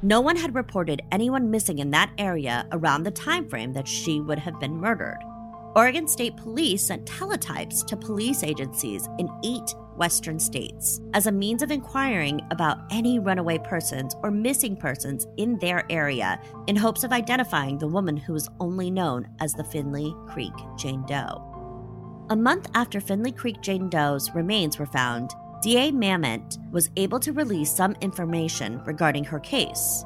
No 0.00 0.22
one 0.22 0.34
had 0.34 0.54
reported 0.54 1.02
anyone 1.12 1.50
missing 1.50 1.80
in 1.80 1.90
that 1.90 2.10
area 2.16 2.66
around 2.72 3.02
the 3.02 3.10
time 3.10 3.50
frame 3.50 3.74
that 3.74 3.86
she 3.86 4.22
would 4.22 4.38
have 4.38 4.58
been 4.58 4.78
murdered. 4.78 5.18
Oregon 5.76 6.08
State 6.08 6.38
Police 6.38 6.86
sent 6.86 7.04
teletypes 7.04 7.84
to 7.84 7.98
police 7.98 8.42
agencies 8.42 9.06
in 9.18 9.28
eight 9.44 9.74
western 9.98 10.38
states 10.38 10.98
as 11.12 11.26
a 11.26 11.32
means 11.32 11.62
of 11.62 11.70
inquiring 11.70 12.40
about 12.50 12.78
any 12.90 13.18
runaway 13.18 13.58
persons 13.58 14.16
or 14.22 14.30
missing 14.30 14.74
persons 14.74 15.26
in 15.36 15.58
their 15.58 15.84
area 15.92 16.40
in 16.66 16.76
hopes 16.76 17.04
of 17.04 17.12
identifying 17.12 17.76
the 17.76 17.86
woman 17.86 18.16
who 18.16 18.32
was 18.32 18.48
only 18.58 18.90
known 18.90 19.28
as 19.38 19.52
the 19.52 19.64
Finley 19.64 20.14
Creek 20.28 20.54
Jane 20.78 21.04
Doe. 21.04 21.51
A 22.32 22.36
month 22.36 22.70
after 22.74 22.98
Finley 22.98 23.30
Creek 23.30 23.60
Jane 23.60 23.90
Doe's 23.90 24.34
remains 24.34 24.78
were 24.78 24.86
found, 24.86 25.34
DA 25.60 25.90
Mammon 25.92 26.48
was 26.70 26.88
able 26.96 27.20
to 27.20 27.30
release 27.34 27.70
some 27.70 27.94
information 28.00 28.82
regarding 28.86 29.22
her 29.24 29.38
case. 29.38 30.02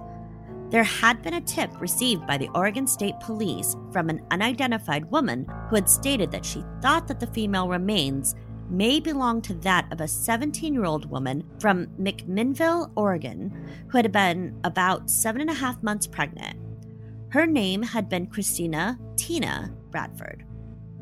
There 0.70 0.82
had 0.82 1.22
been 1.22 1.34
a 1.34 1.40
tip 1.40 1.70
received 1.80 2.26
by 2.26 2.36
the 2.36 2.48
Oregon 2.52 2.88
State 2.88 3.14
Police 3.20 3.76
from 3.92 4.10
an 4.10 4.26
unidentified 4.32 5.08
woman 5.08 5.46
who 5.68 5.76
had 5.76 5.88
stated 5.88 6.32
that 6.32 6.44
she 6.44 6.64
thought 6.82 7.06
that 7.06 7.20
the 7.20 7.28
female 7.28 7.68
remains 7.68 8.34
may 8.68 8.98
belong 8.98 9.40
to 9.42 9.54
that 9.54 9.86
of 9.92 10.00
a 10.00 10.08
17 10.08 10.74
year 10.74 10.84
old 10.84 11.08
woman 11.08 11.44
from 11.60 11.86
McMinnville, 11.96 12.90
Oregon, 12.96 13.52
who 13.86 13.98
had 13.98 14.10
been 14.10 14.58
about 14.64 15.08
seven 15.08 15.42
and 15.42 15.50
a 15.50 15.54
half 15.54 15.80
months 15.80 16.08
pregnant. 16.08 16.58
Her 17.28 17.46
name 17.46 17.84
had 17.84 18.08
been 18.08 18.26
Christina 18.26 18.98
Tina 19.16 19.72
Bradford. 19.92 20.45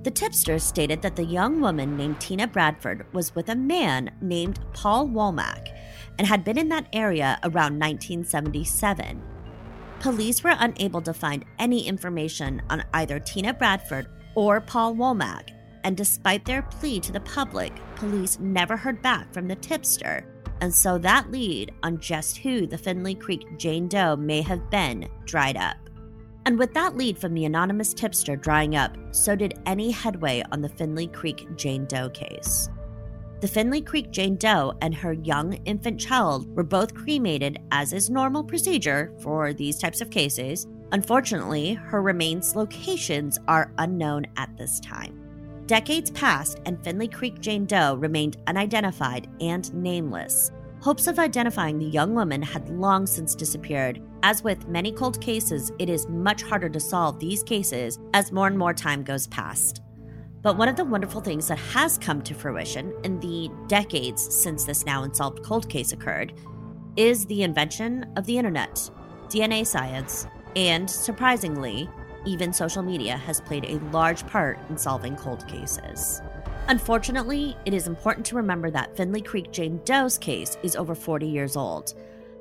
The 0.05 0.11
tipster 0.11 0.59
stated 0.59 1.01
that 1.01 1.17
the 1.17 1.25
young 1.25 1.63
woman 1.63 1.97
named 1.97 2.21
Tina 2.21 2.47
Bradford 2.47 3.07
was 3.15 3.35
with 3.35 3.49
a 3.49 3.57
man 3.57 4.11
named 4.21 4.61
Paul 4.75 5.09
Womack 5.09 5.75
and 6.19 6.27
had 6.27 6.45
been 6.45 6.59
in 6.59 6.69
that 6.69 6.89
area 6.93 7.39
around 7.43 7.81
1977. 7.81 9.23
Police 10.01 10.45
were 10.45 10.57
unable 10.59 11.01
to 11.01 11.15
find 11.15 11.47
any 11.59 11.87
information 11.87 12.61
on 12.69 12.85
either 12.93 13.19
Tina 13.19 13.55
Bradford 13.55 14.07
or 14.35 14.61
Paul 14.61 14.95
Womack, 14.95 15.49
and 15.85 15.97
despite 15.97 16.45
their 16.45 16.61
plea 16.61 17.01
to 17.01 17.13
the 17.13 17.21
public, 17.21 17.73
police 17.97 18.39
never 18.39 18.77
heard 18.77 19.01
back 19.01 19.33
from 19.33 19.49
the 19.49 19.57
tipster, 19.57 20.27
and 20.61 20.73
so 20.73 20.99
that 20.99 21.31
lead 21.31 21.73
on 21.83 21.99
just 21.99 22.37
who 22.37 22.67
the 22.67 22.77
Finley 22.77 23.15
Creek 23.15 23.57
Jane 23.57 23.89
Doe 23.89 24.17
may 24.17 24.43
have 24.43 24.69
been 24.69 25.09
dried 25.25 25.57
up. 25.57 25.84
And 26.47 26.59
with 26.59 26.75
that 26.75 26.97
lead 26.97 27.17
from 27.17 27.33
the 27.33 27.47
anonymous 27.47 27.95
tipster 27.95 28.37
drying 28.37 28.77
up, 28.77 28.97
so 29.13 29.35
did 29.35 29.59
any 29.65 29.91
headway 29.91 30.43
on 30.53 30.61
the 30.61 30.69
Finley 30.69 31.07
Creek 31.07 31.47
Jane 31.57 31.87
Doe 31.87 32.11
case. 32.11 32.69
The 33.41 33.49
Finley 33.49 33.81
Creek 33.81 34.11
Jane 34.11 34.37
Doe 34.37 34.75
and 34.83 34.95
her 34.95 35.15
young 35.15 35.55
infant 35.65 35.99
child 36.01 36.47
were 36.55 36.63
both 36.63 36.95
cremated, 36.95 37.59
as 37.73 37.93
is 37.93 38.11
normal 38.11 38.45
procedure 38.45 39.13
for 39.21 39.53
these 39.53 39.79
types 39.79 40.01
of 40.01 40.11
cases. 40.11 40.67
Unfortunately, 40.93 41.75
her 41.75 42.03
remains 42.03 42.55
locations 42.55 43.39
are 43.49 43.73
unknown 43.79 44.27
at 44.37 44.55
this 44.57 44.81
time. 44.81 45.19
Decades 45.67 46.11
passed, 46.11 46.61
and 46.67 46.83
Finley 46.85 47.09
Creek 47.09 47.41
Jane 47.41 47.65
Doe 47.65 47.95
remained 47.95 48.37
unidentified 48.47 49.29
and 49.41 49.73
nameless, 49.75 50.53
Hopes 50.85 51.07
of 51.07 51.19
identifying 51.19 51.79
the 51.79 51.87
young 51.87 52.15
woman 52.15 52.43
had 52.43 52.69
long 52.69 53.07
since 53.07 53.35
disappeared. 53.35 54.03
As 54.27 54.43
with 54.43 54.69
many 54.69 54.91
cold 54.91 55.21
cases, 55.21 55.71
it 55.79 55.91
is 55.91 56.09
much 56.09 56.41
harder 56.41 56.71
to 56.71 56.81
solve 56.81 57.19
these 57.19 57.43
cases 57.43 57.99
as 58.15 58.33
more 58.33 58.47
and 58.47 58.57
more 58.57 58.73
time 58.73 59.03
goes 59.03 59.27
past. 59.27 59.83
But 60.41 60.57
one 60.57 60.67
of 60.67 60.77
the 60.77 60.85
wonderful 60.87 61.21
things 61.21 61.47
that 61.49 61.59
has 61.59 61.99
come 61.99 62.23
to 62.23 62.33
fruition 62.33 62.95
in 63.05 63.21
the 63.21 63.51
decades 63.67 64.35
since 64.35 64.65
this 64.65 64.87
now 64.87 65.03
unsolved 65.03 65.43
cold 65.43 65.69
case 65.69 65.93
occurred 65.93 66.33
is 66.97 67.27
the 67.27 67.43
invention 67.43 68.11
of 68.17 68.25
the 68.25 68.39
internet, 68.39 68.89
DNA 69.29 69.67
science, 69.67 70.27
and 70.57 70.89
surprisingly, 70.89 71.87
even 72.25 72.51
social 72.51 72.83
media 72.83 73.19
has 73.19 73.43
played 73.43 73.67
a 73.67 73.79
large 73.91 74.27
part 74.27 74.59
in 74.71 74.79
solving 74.79 75.17
cold 75.17 75.47
cases. 75.49 76.23
Unfortunately, 76.69 77.59
it 77.67 77.75
is 77.75 77.87
important 77.87 78.25
to 78.25 78.37
remember 78.37 78.71
that 78.71 78.97
Finley 78.97 79.21
Creek 79.21 79.53
Jane 79.53 79.83
Doe's 79.85 80.17
case 80.17 80.57
is 80.63 80.77
over 80.77 80.95
40 80.95 81.27
years 81.27 81.59
old. 81.59 81.93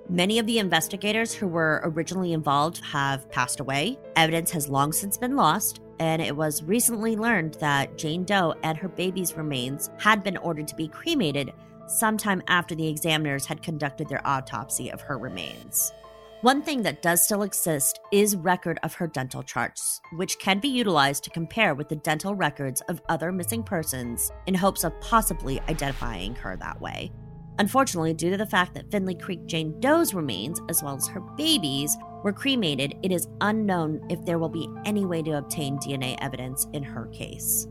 Many 0.10 0.38
of 0.38 0.46
the 0.46 0.60
investigators 0.60 1.34
who 1.34 1.48
were 1.48 1.82
originally 1.86 2.34
involved 2.34 2.84
have 2.84 3.30
passed 3.32 3.62
away. 3.62 3.98
Evidence 4.18 4.52
has 4.52 4.68
long 4.68 4.92
since 4.92 5.18
been 5.18 5.38
lost, 5.38 5.80
and 6.00 6.22
it 6.22 6.36
was 6.36 6.62
recently 6.64 7.16
learned 7.16 7.54
that 7.56 7.98
Jane 7.98 8.26
Doe 8.26 8.54
and 8.64 8.78
her 8.78 8.90
baby's 8.90 9.38
remains 9.38 9.90
had 10.00 10.22
been 10.22 10.38
ordered 10.38 10.68
to 10.68 10.76
be 10.76 10.90
cremated 10.90 11.54
sometime 11.88 12.44
after 12.48 12.76
the 12.76 12.88
examiners 12.88 13.46
had 13.46 13.64
conducted 13.64 14.10
their 14.10 14.26
autopsy 14.28 14.92
of 14.92 15.02
her 15.02 15.18
remains. 15.18 15.94
One 16.42 16.62
thing 16.62 16.84
that 16.84 17.02
does 17.02 17.24
still 17.24 17.44
exist 17.44 18.02
is 18.12 18.36
record 18.36 18.78
of 18.84 18.94
her 18.96 19.08
dental 19.08 19.44
charts, 19.44 20.02
which 20.18 20.38
can 20.40 20.60
be 20.60 20.68
utilized 20.68 21.24
to 21.24 21.30
compare 21.30 21.74
with 21.74 21.88
the 21.88 21.96
dental 21.96 22.36
records 22.36 22.82
of 22.90 23.02
other 23.08 23.32
missing 23.32 23.64
persons 23.64 24.30
in 24.46 24.54
hopes 24.54 24.84
of 24.84 25.00
possibly 25.00 25.62
identifying 25.70 26.36
her 26.36 26.58
that 26.58 26.82
way. 26.82 27.14
Unfortunately, 27.60 28.14
due 28.14 28.32
to 28.32 28.38
the 28.38 28.46
fact 28.46 28.74
that 28.74 28.90
Finley 28.90 29.16
Creek 29.16 29.46
Jane 29.46 29.80
Doe's 29.80 30.14
remains, 30.14 30.60
as 30.70 30.82
well 30.82 30.96
as 30.96 31.08
her 31.08 31.22
babies, 31.38 31.96
were 32.24 32.34
cremated, 32.34 32.96
it 33.04 33.12
is 33.12 33.28
unknown 33.42 34.02
if 34.10 34.24
there 34.26 34.40
will 34.40 34.50
be 34.50 34.68
any 34.86 35.06
way 35.06 35.22
to 35.22 35.38
obtain 35.38 35.78
DNA 35.78 36.18
evidence 36.20 36.68
in 36.74 36.82
her 36.82 37.08
case. 37.08 37.68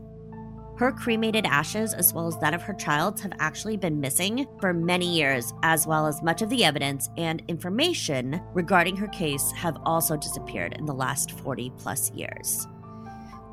Her 0.77 0.91
cremated 0.91 1.45
ashes, 1.45 1.93
as 1.93 2.13
well 2.13 2.27
as 2.27 2.37
that 2.39 2.53
of 2.53 2.63
her 2.63 2.73
child, 2.73 3.19
have 3.19 3.33
actually 3.39 3.77
been 3.77 3.99
missing 3.99 4.47
for 4.59 4.73
many 4.73 5.05
years, 5.05 5.53
as 5.61 5.85
well 5.85 6.07
as 6.07 6.23
much 6.23 6.41
of 6.41 6.49
the 6.49 6.63
evidence 6.63 7.09
and 7.17 7.43
information 7.47 8.41
regarding 8.53 8.95
her 8.97 9.07
case 9.09 9.51
have 9.51 9.77
also 9.85 10.17
disappeared 10.17 10.73
in 10.79 10.85
the 10.85 10.93
last 10.93 11.31
40 11.31 11.71
plus 11.77 12.11
years. 12.11 12.67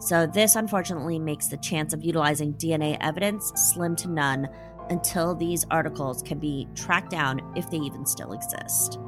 So, 0.01 0.27
this 0.27 0.57
unfortunately 0.57 1.19
makes 1.19 1.49
the 1.49 1.59
chance 1.59 1.93
of 1.93 2.03
utilizing 2.03 2.55
DNA 2.55 2.97
evidence 3.03 3.53
slim 3.55 3.97
to 3.97 4.09
none 4.09 4.49
until 4.91 5.35
these 5.35 5.65
articles 5.71 6.23
can 6.23 6.39
be 6.39 6.69
tracked 6.75 7.11
down 7.11 7.41
if 7.57 7.71
they 7.71 7.79
even 7.79 8.05
still 8.05 8.33
exist. 8.33 8.99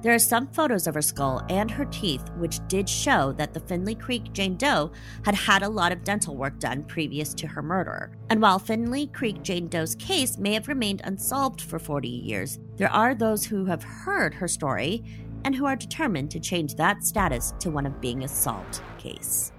There 0.00 0.14
are 0.14 0.20
some 0.20 0.46
photos 0.46 0.86
of 0.86 0.94
her 0.94 1.02
skull 1.02 1.42
and 1.48 1.68
her 1.70 1.84
teeth 1.86 2.22
which 2.36 2.60
did 2.68 2.88
show 2.88 3.32
that 3.32 3.52
the 3.52 3.60
Finley 3.60 3.96
Creek 3.96 4.32
Jane 4.32 4.56
Doe 4.56 4.92
had 5.24 5.34
had 5.34 5.64
a 5.64 5.68
lot 5.68 5.90
of 5.90 6.04
dental 6.04 6.36
work 6.36 6.60
done 6.60 6.84
previous 6.84 7.34
to 7.34 7.48
her 7.48 7.62
murder. 7.62 8.12
And 8.30 8.40
while 8.40 8.60
Finley 8.60 9.08
Creek 9.08 9.42
Jane 9.42 9.66
Doe's 9.66 9.96
case 9.96 10.38
may 10.38 10.54
have 10.54 10.68
remained 10.68 11.00
unsolved 11.02 11.60
for 11.60 11.80
40 11.80 12.08
years, 12.08 12.60
there 12.76 12.92
are 12.92 13.12
those 13.12 13.44
who 13.44 13.64
have 13.64 13.82
heard 13.82 14.34
her 14.34 14.46
story 14.46 15.02
and 15.44 15.54
who 15.54 15.66
are 15.66 15.76
determined 15.76 16.30
to 16.30 16.40
change 16.40 16.76
that 16.76 17.04
status 17.04 17.52
to 17.58 17.70
one 17.70 17.86
of 17.86 18.00
being 18.00 18.22
a 18.22 18.28
solved 18.28 18.80
case. 18.98 19.50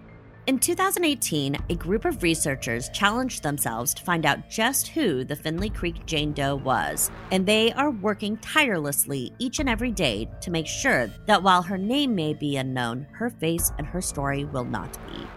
In 0.50 0.58
2018, 0.58 1.58
a 1.70 1.76
group 1.76 2.06
of 2.06 2.24
researchers 2.24 2.90
challenged 2.90 3.44
themselves 3.44 3.94
to 3.94 4.02
find 4.02 4.26
out 4.26 4.50
just 4.50 4.88
who 4.88 5.24
the 5.24 5.36
Finley 5.36 5.70
Creek 5.70 6.04
Jane 6.08 6.34
Doe 6.34 6.56
was, 6.56 7.12
and 7.32 7.46
they 7.46 7.72
are 7.74 7.92
working 7.92 8.36
tirelessly 8.38 9.32
each 9.38 9.60
and 9.60 9.70
every 9.70 9.92
day 9.92 10.28
to 10.42 10.50
make 10.50 10.66
sure 10.66 11.06
that 11.28 11.44
while 11.44 11.62
her 11.62 11.78
name 11.78 12.16
may 12.16 12.34
be 12.34 12.58
unknown, 12.58 13.06
her 13.12 13.30
face 13.30 13.72
and 13.78 13.86
her 13.86 14.02
story 14.02 14.44
will 14.46 14.64
not 14.64 14.98
be. 15.06 15.28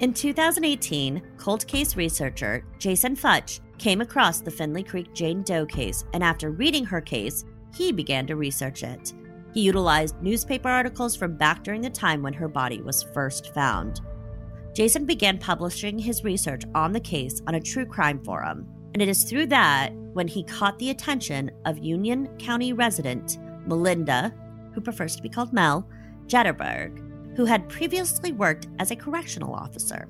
In 0.00 0.14
2018, 0.14 1.20
cold 1.36 1.66
case 1.66 1.94
researcher 1.94 2.64
Jason 2.78 3.14
Futch 3.14 3.60
came 3.76 4.00
across 4.00 4.40
the 4.40 4.50
Finley 4.50 4.82
Creek 4.82 5.12
Jane 5.12 5.42
Doe 5.42 5.66
case, 5.66 6.06
and 6.14 6.24
after 6.24 6.50
reading 6.50 6.86
her 6.86 7.02
case, 7.02 7.44
he 7.76 7.92
began 7.92 8.26
to 8.28 8.36
research 8.36 8.82
it. 8.82 9.12
He 9.52 9.60
utilized 9.60 10.22
newspaper 10.22 10.70
articles 10.70 11.14
from 11.14 11.36
back 11.36 11.62
during 11.62 11.82
the 11.82 11.90
time 11.90 12.22
when 12.22 12.32
her 12.32 12.48
body 12.48 12.80
was 12.80 13.02
first 13.02 13.52
found. 13.52 14.00
Jason 14.74 15.06
began 15.06 15.38
publishing 15.38 15.96
his 15.98 16.24
research 16.24 16.62
on 16.74 16.92
the 16.92 17.00
case 17.00 17.40
on 17.46 17.54
a 17.54 17.60
true 17.60 17.86
crime 17.86 18.22
forum, 18.24 18.66
and 18.92 19.00
it 19.00 19.08
is 19.08 19.22
through 19.22 19.46
that 19.46 19.92
when 20.14 20.26
he 20.26 20.42
caught 20.42 20.76
the 20.80 20.90
attention 20.90 21.48
of 21.64 21.78
Union 21.78 22.26
County 22.38 22.72
resident 22.72 23.38
Melinda, 23.66 24.34
who 24.74 24.80
prefers 24.80 25.14
to 25.14 25.22
be 25.22 25.28
called 25.28 25.52
Mel, 25.52 25.88
Jetterberg, 26.26 27.36
who 27.36 27.44
had 27.44 27.68
previously 27.68 28.32
worked 28.32 28.66
as 28.80 28.90
a 28.90 28.96
correctional 28.96 29.54
officer. 29.54 30.08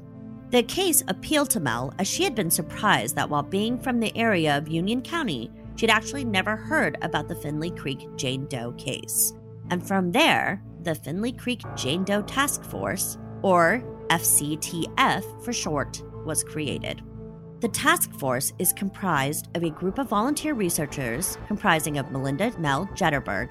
The 0.49 0.63
case 0.63 1.03
appealed 1.09 1.51
to 1.51 1.61
Mel 1.61 1.93
as 1.99 2.09
she 2.09 2.25
had 2.25 2.35
been 2.35 2.51
surprised 2.51 3.17
that 3.17 3.29
while 3.29 3.43
being 3.43 3.79
from 3.79 4.01
the 4.01 4.17
area 4.17 4.57
of 4.57 4.69
Union 4.69 5.03
County, 5.03 5.51
she'd 5.77 5.91
actually 5.91 6.25
never 6.25 6.57
heard 6.57 6.97
about 7.03 7.29
the 7.29 7.35
Finley 7.35 7.71
Creek 7.71 8.07
Jane 8.17 8.47
Doe 8.47 8.73
case. 8.73 9.35
And 9.71 9.87
from 9.87 10.13
there, 10.13 10.63
the 10.83 10.95
Finley 10.95 11.33
Creek 11.33 11.61
Jane 11.77 12.05
Doe 12.05 12.23
Task 12.23 12.63
Force, 12.65 13.19
or 13.43 13.83
FCTF 14.09 15.45
for 15.45 15.53
short, 15.53 16.03
was 16.25 16.45
created. 16.45 17.03
The 17.61 17.69
task 17.69 18.13
force 18.13 18.53
is 18.59 18.73
comprised 18.73 19.49
of 19.55 19.63
a 19.63 19.71
group 19.71 19.99
of 19.99 20.09
volunteer 20.09 20.55
researchers 20.55 21.39
comprising 21.47 21.99
of 21.99 22.11
Melinda 22.11 22.53
Mel 22.59 22.87
Jetterberg, 22.95 23.51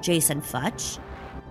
Jason 0.00 0.40
Futch, 0.40 0.98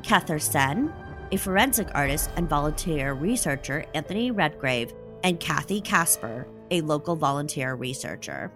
Kether 0.04 0.42
Sen, 0.42 0.94
a 1.32 1.38
forensic 1.38 1.90
artist 1.94 2.30
and 2.38 2.48
volunteer 2.48 3.14
researcher 3.14 3.86
Anthony 3.94 4.32
Redgrave, 4.32 4.94
and 5.24 5.40
Kathy 5.40 5.82
Casper, 5.82 6.48
a 6.72 6.82
local 6.82 7.16
volunteer 7.16 7.76
researcher. 7.76 8.52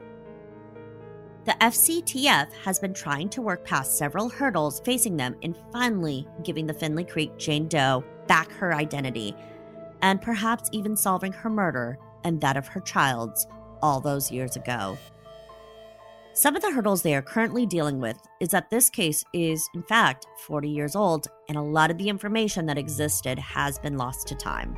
The 1.43 1.57
FCTF 1.59 2.53
has 2.63 2.77
been 2.79 2.93
trying 2.93 3.27
to 3.29 3.41
work 3.41 3.65
past 3.65 3.97
several 3.97 4.29
hurdles 4.29 4.79
facing 4.85 5.17
them 5.17 5.35
in 5.41 5.55
finally 5.73 6.27
giving 6.43 6.67
the 6.67 6.73
Finley 6.73 7.03
Creek 7.03 7.35
Jane 7.37 7.67
Doe 7.67 8.03
back 8.27 8.51
her 8.51 8.75
identity 8.75 9.35
and 10.01 10.21
perhaps 10.21 10.69
even 10.71 10.95
solving 10.95 11.31
her 11.33 11.49
murder 11.49 11.97
and 12.23 12.39
that 12.41 12.57
of 12.57 12.67
her 12.67 12.79
child's 12.81 13.47
all 13.81 13.99
those 13.99 14.31
years 14.31 14.55
ago. 14.55 14.97
Some 16.33 16.55
of 16.55 16.61
the 16.61 16.71
hurdles 16.71 17.01
they 17.01 17.13
are 17.15 17.21
currently 17.21 17.65
dealing 17.65 17.99
with 17.99 18.17
is 18.39 18.49
that 18.49 18.69
this 18.69 18.89
case 18.89 19.23
is, 19.33 19.67
in 19.75 19.83
fact, 19.83 20.27
40 20.39 20.69
years 20.69 20.95
old, 20.95 21.27
and 21.49 21.57
a 21.57 21.61
lot 21.61 21.91
of 21.91 21.97
the 21.97 22.07
information 22.07 22.65
that 22.67 22.77
existed 22.77 23.37
has 23.37 23.77
been 23.79 23.97
lost 23.97 24.27
to 24.27 24.35
time. 24.35 24.77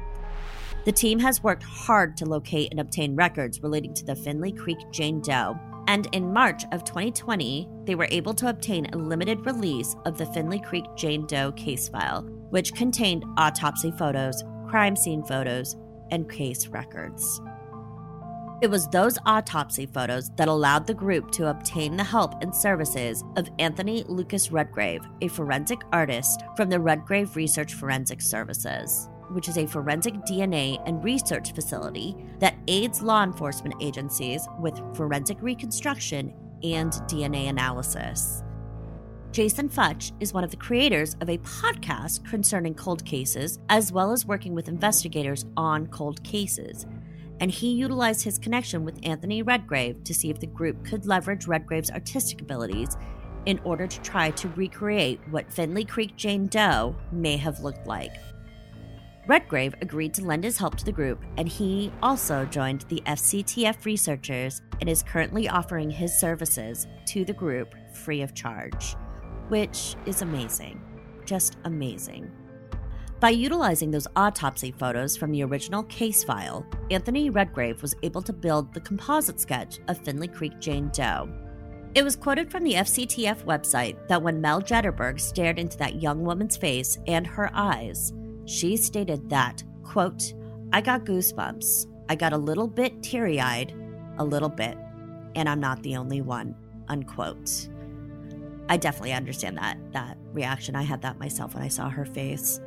The 0.85 0.91
team 0.91 1.19
has 1.19 1.43
worked 1.43 1.63
hard 1.63 2.17
to 2.17 2.25
locate 2.25 2.71
and 2.71 2.79
obtain 2.79 3.15
records 3.15 3.61
relating 3.61 3.93
to 3.93 4.03
the 4.05 4.15
Finley 4.15 4.51
Creek 4.51 4.79
Jane 4.91 5.21
Doe, 5.21 5.55
and 5.87 6.07
in 6.11 6.33
March 6.33 6.63
of 6.71 6.83
2020, 6.85 7.69
they 7.85 7.93
were 7.93 8.07
able 8.09 8.33
to 8.33 8.49
obtain 8.49 8.87
a 8.87 8.97
limited 8.97 9.45
release 9.45 9.95
of 10.05 10.17
the 10.17 10.25
Finley 10.25 10.59
Creek 10.59 10.85
Jane 10.95 11.27
Doe 11.27 11.51
case 11.51 11.87
file, 11.87 12.23
which 12.49 12.73
contained 12.73 13.25
autopsy 13.37 13.91
photos, 13.91 14.43
crime 14.73 14.95
scene 14.95 15.21
photos, 15.21 15.75
and 16.09 16.27
case 16.27 16.65
records. 16.65 17.39
It 18.59 18.71
was 18.71 18.87
those 18.87 19.19
autopsy 19.23 19.85
photos 19.85 20.31
that 20.31 20.47
allowed 20.47 20.87
the 20.87 20.95
group 20.95 21.29
to 21.33 21.51
obtain 21.51 21.95
the 21.95 22.03
help 22.03 22.41
and 22.41 22.55
services 22.55 23.23
of 23.37 23.51
Anthony 23.59 24.03
Lucas 24.07 24.51
Redgrave, 24.51 25.03
a 25.21 25.27
forensic 25.27 25.81
artist 25.91 26.41
from 26.55 26.71
the 26.71 26.79
Redgrave 26.79 27.35
Research 27.35 27.75
Forensic 27.75 28.19
Services, 28.19 29.09
which 29.29 29.47
is 29.47 29.59
a 29.59 29.67
forensic 29.67 30.15
DNA 30.27 30.81
and 30.87 31.03
research 31.03 31.53
facility 31.53 32.15
that 32.39 32.57
aids 32.67 33.03
law 33.03 33.21
enforcement 33.21 33.75
agencies 33.79 34.47
with 34.59 34.81
forensic 34.95 35.37
reconstruction 35.39 36.33
and 36.63 36.93
DNA 37.05 37.47
analysis. 37.47 38.42
Jason 39.33 39.67
Futch 39.67 40.11
is 40.19 40.31
one 40.31 40.43
of 40.43 40.51
the 40.51 40.57
creators 40.57 41.15
of 41.19 41.27
a 41.27 41.39
podcast 41.39 42.23
concerning 42.29 42.75
cold 42.75 43.03
cases, 43.03 43.57
as 43.69 43.91
well 43.91 44.11
as 44.11 44.27
working 44.27 44.53
with 44.53 44.67
investigators 44.67 45.43
on 45.57 45.87
cold 45.87 46.23
cases. 46.23 46.85
And 47.39 47.49
he 47.49 47.71
utilized 47.71 48.23
his 48.23 48.37
connection 48.37 48.85
with 48.85 48.99
Anthony 49.01 49.41
Redgrave 49.41 50.03
to 50.03 50.13
see 50.13 50.29
if 50.29 50.39
the 50.39 50.45
group 50.45 50.85
could 50.85 51.07
leverage 51.07 51.47
Redgrave's 51.47 51.89
artistic 51.89 52.41
abilities 52.41 52.95
in 53.47 53.59
order 53.63 53.87
to 53.87 54.01
try 54.01 54.29
to 54.29 54.49
recreate 54.49 55.19
what 55.31 55.51
Finley 55.51 55.83
Creek 55.83 56.15
Jane 56.15 56.45
Doe 56.45 56.95
may 57.11 57.35
have 57.37 57.61
looked 57.61 57.87
like. 57.87 58.13
Redgrave 59.25 59.73
agreed 59.81 60.13
to 60.13 60.23
lend 60.23 60.43
his 60.43 60.59
help 60.59 60.75
to 60.75 60.85
the 60.85 60.91
group, 60.91 61.23
and 61.37 61.49
he 61.49 61.91
also 62.03 62.45
joined 62.45 62.81
the 62.81 63.01
FCTF 63.07 63.83
researchers 63.83 64.61
and 64.79 64.87
is 64.87 65.01
currently 65.01 65.49
offering 65.49 65.89
his 65.89 66.15
services 66.15 66.85
to 67.07 67.25
the 67.25 67.33
group 67.33 67.73
free 67.95 68.21
of 68.21 68.35
charge 68.35 68.95
which 69.49 69.95
is 70.05 70.21
amazing. 70.21 70.81
Just 71.25 71.57
amazing. 71.63 72.31
By 73.19 73.29
utilizing 73.29 73.89
those 73.89 74.07
autopsy 74.17 74.71
photos 74.71 75.15
from 75.15 75.31
the 75.31 75.43
original 75.43 75.83
case 75.83 76.25
file, 76.25 76.65
Anthony 76.91 77.29
Redgrave 77.29 77.81
was 77.81 77.95
able 78.03 78.21
to 78.21 78.33
build 78.33 78.73
the 78.73 78.81
composite 78.81 79.39
sketch 79.39 79.79
of 79.87 79.97
Finley 79.97 80.27
Creek 80.27 80.59
Jane 80.59 80.89
Doe. 80.93 81.29
It 81.95 82.03
was 82.03 82.15
quoted 82.15 82.51
from 82.51 82.63
the 82.63 82.73
FCTF 82.73 83.45
website 83.45 84.07
that 84.07 84.21
when 84.21 84.41
Mel 84.41 84.61
Jetterberg 84.61 85.21
stared 85.21 85.57
into 85.57 85.77
that 85.77 86.01
young 86.01 86.25
woman's 86.25 86.57
face 86.57 86.97
and 87.07 87.25
her 87.25 87.49
eyes, 87.53 88.11
she 88.45 88.75
stated 88.75 89.29
that, 89.29 89.63
quote, 89.83 90.33
I 90.73 90.81
got 90.81 91.05
goosebumps. 91.05 91.85
I 92.09 92.15
got 92.15 92.33
a 92.33 92.37
little 92.37 92.67
bit 92.67 93.01
teary 93.03 93.39
eyed, 93.39 93.73
a 94.17 94.25
little 94.25 94.49
bit, 94.49 94.77
and 95.35 95.47
I'm 95.47 95.59
not 95.59 95.81
the 95.83 95.95
only 95.95 96.21
one, 96.21 96.55
unquote. 96.89 97.69
I 98.69 98.77
definitely 98.77 99.13
understand 99.13 99.57
that 99.57 99.77
that 99.91 100.17
reaction. 100.31 100.75
I 100.75 100.83
had 100.83 101.01
that 101.01 101.19
myself 101.19 101.53
when 101.53 101.63
I 101.63 101.67
saw 101.67 101.89
her 101.89 102.05
face. 102.05 102.59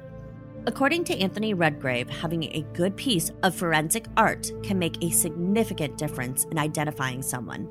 According 0.66 1.04
to 1.04 1.18
Anthony 1.18 1.54
Redgrave, 1.54 2.10
having 2.10 2.42
a 2.44 2.66
good 2.74 2.96
piece 2.96 3.30
of 3.44 3.54
forensic 3.54 4.06
art 4.16 4.50
can 4.64 4.78
make 4.78 5.02
a 5.02 5.10
significant 5.10 5.96
difference 5.96 6.44
in 6.46 6.58
identifying 6.58 7.22
someone. 7.22 7.70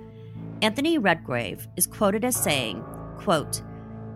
Anthony 0.62 0.98
Redgrave 0.98 1.68
is 1.76 1.88
quoted 1.88 2.24
as 2.24 2.36
saying, 2.36 2.84
quote, 3.18 3.62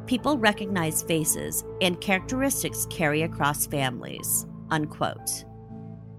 People 0.06 0.38
recognize 0.38 1.04
faces 1.04 1.64
and 1.82 2.00
characteristics 2.00 2.88
carry 2.90 3.24
across 3.24 3.68
families, 3.68 4.48
unquote. 4.72 5.44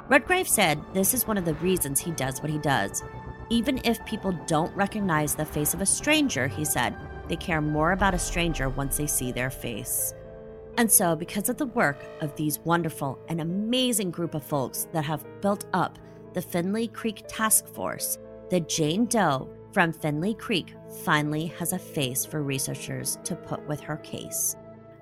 Redgrave 0.09 0.49
said 0.49 0.81
this 0.93 1.15
is 1.15 1.27
one 1.27 1.39
of 1.39 1.45
the 1.45 1.55
reasons 1.55 1.99
he 1.99 2.11
does 2.13 2.43
what 2.43 2.51
he 2.51 2.59
does. 2.59 3.03
Even 3.49 3.81
if 3.85 4.05
people 4.05 4.33
don't 4.47 4.75
recognize 4.77 5.35
the 5.35 5.45
face 5.45 5.73
of 5.73 5.81
a 5.81 5.87
stranger, 5.87 6.47
he 6.47 6.65
said, 6.65 6.95
they 7.31 7.37
care 7.37 7.61
more 7.61 7.93
about 7.93 8.13
a 8.13 8.19
stranger 8.19 8.69
once 8.69 8.97
they 8.97 9.07
see 9.07 9.31
their 9.31 9.51
face. 9.51 10.13
And 10.77 10.91
so, 10.91 11.15
because 11.15 11.49
of 11.49 11.57
the 11.59 11.67
work 11.67 12.05
of 12.21 12.35
these 12.35 12.59
wonderful 12.61 13.21
and 13.29 13.41
amazing 13.41 14.11
group 14.11 14.35
of 14.35 14.45
folks 14.45 14.89
that 14.93 15.05
have 15.05 15.25
built 15.41 15.67
up 15.73 15.99
the 16.35 16.43
Finley 16.43 16.89
Creek 16.89 17.23
Task 17.29 17.67
Force, 17.69 18.19
the 18.51 18.61
Jane 18.61 19.07
Doe 19.07 19.49
from 19.73 19.93
Finley 19.93 20.35
Creek 20.35 20.75
finally 21.05 21.47
has 21.47 21.73
a 21.73 21.79
face 21.79 22.27
for 22.27 22.43
researchers 22.43 23.19
to 23.23 23.37
put 23.37 23.65
with 23.69 23.81
her 23.81 23.99
case. 23.99 24.57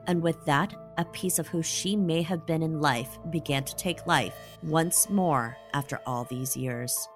And 0.07 0.23
with 0.23 0.45
that, 0.45 0.75
a 0.99 1.07
piece 1.07 1.39
of 1.39 1.49
who 1.49 1.63
she 1.63 1.97
may 1.97 2.21
have 2.21 2.45
been 2.45 2.63
in 2.63 2.81
life 2.81 3.19
began 3.31 3.65
to 3.65 3.77
take 3.77 4.07
life 4.07 4.35
once 4.63 5.09
more 5.09 5.57
after 5.73 6.01
all 6.07 6.25
these 6.25 6.57
years. 6.57 7.09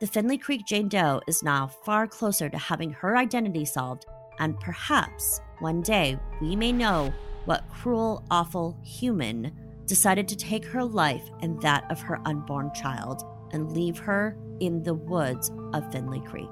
The 0.00 0.06
Finley 0.06 0.38
Creek 0.38 0.64
Jane 0.64 0.88
Doe 0.88 1.20
is 1.26 1.42
now 1.42 1.66
far 1.66 2.06
closer 2.06 2.48
to 2.48 2.58
having 2.58 2.92
her 2.92 3.16
identity 3.16 3.64
solved, 3.64 4.06
and 4.38 4.58
perhaps 4.60 5.40
one 5.60 5.82
day 5.82 6.18
we 6.40 6.54
may 6.56 6.72
know 6.72 7.12
what 7.44 7.68
cruel, 7.70 8.24
awful 8.30 8.78
human 8.84 9.52
decided 9.86 10.28
to 10.28 10.36
take 10.36 10.64
her 10.66 10.84
life 10.84 11.22
and 11.40 11.60
that 11.62 11.90
of 11.90 12.00
her 12.00 12.20
unborn 12.26 12.70
child 12.74 13.22
and 13.52 13.72
leave 13.72 13.98
her 13.98 14.36
in 14.60 14.82
the 14.82 14.92
woods 14.94 15.50
of 15.72 15.90
Finley 15.90 16.20
Creek. 16.20 16.50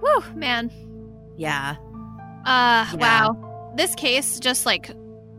Whew, 0.00 0.22
man. 0.34 0.70
Yeah. 1.36 1.76
Uh, 2.46 2.86
Yeah. 2.92 2.96
wow. 2.96 3.72
This 3.76 3.94
case 3.94 4.38
just 4.38 4.64
like 4.66 4.90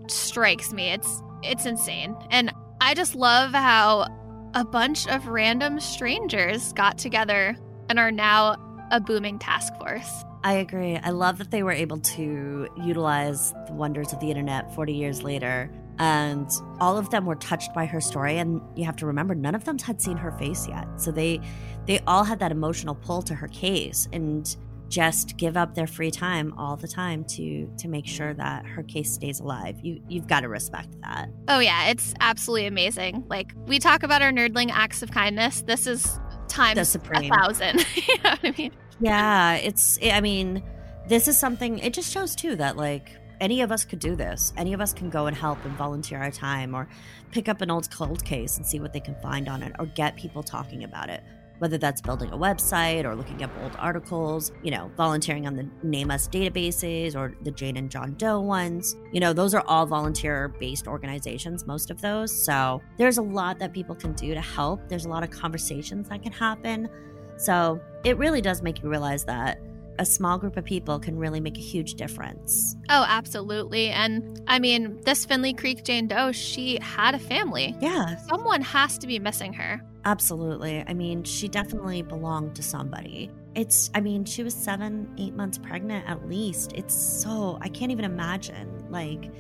strikes 0.08 0.74
me. 0.74 0.90
It's 0.92 1.22
it's 1.44 1.66
insane. 1.66 2.16
And 2.32 2.52
I 2.82 2.94
just 2.94 3.16
love 3.16 3.52
how 3.52 4.08
a 4.54 4.66
bunch 4.66 5.08
of 5.08 5.28
random 5.28 5.80
strangers 5.80 6.74
got 6.74 6.98
together 6.98 7.56
and 7.90 7.98
are 8.00 8.12
now 8.12 8.58
a 8.92 9.00
booming 9.00 9.40
task 9.40 9.74
force. 9.80 10.25
I 10.46 10.54
agree. 10.54 10.96
I 10.96 11.10
love 11.10 11.40
that 11.40 11.50
they 11.50 11.64
were 11.64 11.72
able 11.72 11.98
to 11.98 12.68
utilize 12.78 13.52
the 13.66 13.74
wonders 13.74 14.14
of 14.14 14.20
the 14.20 14.30
internet 14.30 14.76
40 14.76 14.94
years 14.94 15.24
later. 15.24 15.72
And 15.98 16.48
all 16.80 17.00
of 17.00 17.10
them 17.10 17.26
were 17.26 17.36
touched 17.36 17.74
by 17.74 17.88
her 17.88 18.00
story. 18.00 18.38
And 18.38 18.62
you 18.76 18.86
have 18.86 18.96
to 18.98 19.08
remember, 19.08 19.34
none 19.34 19.56
of 19.56 19.66
them 19.66 19.80
had 19.80 20.00
seen 20.00 20.18
her 20.18 20.32
face 20.34 20.68
yet. 20.68 20.86
So 20.98 21.12
they 21.12 21.42
they 21.88 22.00
all 22.06 22.24
had 22.24 22.38
that 22.40 22.52
emotional 22.52 22.94
pull 22.94 23.24
to 23.24 23.34
her 23.34 23.48
case 23.48 24.08
and 24.14 24.56
just 24.88 25.36
give 25.38 25.58
up 25.58 25.74
their 25.74 25.88
free 25.88 26.12
time 26.12 26.54
all 26.60 26.78
the 26.78 26.88
time 26.88 27.24
to 27.24 27.68
to 27.80 27.88
make 27.88 28.06
sure 28.06 28.36
that 28.36 28.68
her 28.68 28.84
case 28.84 29.12
stays 29.12 29.40
alive. 29.40 29.80
You 29.82 30.00
you've 30.08 30.28
got 30.28 30.42
to 30.42 30.48
respect 30.48 30.90
that. 31.02 31.28
Oh 31.48 31.60
yeah, 31.60 31.90
it's 31.90 32.14
absolutely 32.20 32.68
amazing. 32.68 33.26
Like 33.30 33.52
we 33.66 33.80
talk 33.80 34.04
about 34.04 34.22
our 34.22 34.32
nerdling 34.32 34.70
acts 34.70 35.02
of 35.02 35.10
kindness. 35.10 35.64
This 35.64 35.88
is 35.88 36.20
times 36.48 36.94
The 36.94 37.00
a 37.14 37.30
thousand. 37.30 37.84
you 37.96 38.18
know 38.24 38.30
what 38.30 38.40
I 38.44 38.54
mean? 38.56 38.72
Yeah, 39.00 39.56
it's 39.56 40.00
I 40.04 40.22
mean, 40.22 40.64
this 41.08 41.28
is 41.28 41.38
something 41.38 41.80
it 41.80 41.94
just 41.94 42.12
shows 42.12 42.36
too 42.36 42.56
that 42.56 42.78
like 42.78 43.12
any 43.42 43.62
of 43.62 43.72
us 43.72 43.84
could 43.84 44.00
do 44.00 44.16
this. 44.16 44.54
Any 44.58 44.74
of 44.74 44.82
us 44.82 44.94
can 44.94 45.10
go 45.10 45.28
and 45.28 45.36
help 45.36 45.64
and 45.66 45.76
volunteer 45.78 46.20
our 46.20 46.32
time 46.32 46.74
or 46.74 46.88
pick 47.32 47.50
up 47.50 47.62
an 47.62 47.70
old 47.70 47.90
cold 47.92 48.24
case 48.24 48.58
and 48.58 48.66
see 48.66 48.80
what 48.80 48.94
they 48.94 49.00
can 49.00 49.16
find 49.22 49.50
on 49.50 49.62
it 49.62 49.74
or 49.80 49.86
get 49.88 50.16
people 50.16 50.44
talking 50.44 50.84
about 50.84 51.10
it. 51.10 51.22
Whether 51.60 51.78
that's 51.78 52.02
building 52.02 52.32
a 52.32 52.38
website 52.38 53.06
or 53.06 53.16
looking 53.16 53.42
up 53.42 53.50
old 53.64 53.76
articles, 53.78 54.52
you 54.62 54.72
know, 54.72 54.92
volunteering 54.98 55.48
on 55.48 55.56
the 55.56 55.64
NamUs 55.86 56.30
databases 56.30 57.16
or 57.16 57.34
the 57.44 57.52
Jane 57.52 57.78
and 57.78 57.90
John 57.90 58.14
Doe 58.16 58.42
ones. 58.42 58.96
You 59.14 59.22
know, 59.22 59.32
those 59.32 59.54
are 59.54 59.64
all 59.66 59.86
volunteer 59.86 60.50
based 60.60 60.86
organizations, 60.86 61.66
most 61.66 61.92
of 61.92 62.02
those. 62.02 62.32
So 62.46 62.82
there's 62.98 63.20
a 63.20 63.22
lot 63.22 63.60
that 63.60 63.72
people 63.72 63.96
can 63.96 64.12
do 64.14 64.34
to 64.34 64.42
help. 64.42 64.90
There's 64.90 65.06
a 65.06 65.10
lot 65.10 65.24
of 65.24 65.30
conversations 65.30 66.10
that 66.10 66.24
can 66.24 66.34
happen. 66.34 66.90
So 67.38 67.80
it 68.04 68.18
really 68.18 68.42
does 68.42 68.62
make 68.62 68.82
you 68.82 68.90
realize 68.90 69.26
that 69.26 69.60
a 69.98 70.06
small 70.06 70.38
group 70.38 70.58
of 70.58 70.66
people 70.66 71.00
can 71.00 71.18
really 71.18 71.40
make 71.40 71.58
a 71.58 71.62
huge 71.62 71.94
difference. 71.94 72.76
Oh, 72.90 73.06
absolutely. 73.08 73.90
And 73.92 74.42
I 74.48 74.60
mean, 74.60 75.00
this 75.06 75.24
Finley 75.26 75.54
Creek 75.54 75.86
Jane 75.86 76.08
Doe, 76.08 76.34
she 76.34 76.78
had 76.82 77.16
a 77.16 77.20
family. 77.20 77.74
Yeah, 77.80 78.18
Someone 78.28 78.62
has 78.62 78.98
to 78.98 79.08
be 79.08 79.20
missing 79.20 79.54
her. 79.54 79.82
absolutely. 80.04 80.84
I 80.86 80.94
mean, 80.94 81.24
she 81.24 81.48
definitely 81.48 82.02
belonged 82.02 82.56
to 82.56 82.64
somebody. 82.64 83.32
It's, 83.56 83.90
I 83.96 84.02
mean, 84.02 84.26
she 84.26 84.44
was 84.44 84.54
seven, 84.54 85.10
eight 85.18 85.34
months 85.34 85.58
pregnant 85.58 86.08
at 86.10 86.28
least. 86.28 86.74
It's 86.74 86.94
so, 86.94 87.58
I 87.62 87.70
can't 87.70 87.92
even 87.92 88.04
imagine. 88.06 88.86
Like, 88.90 89.32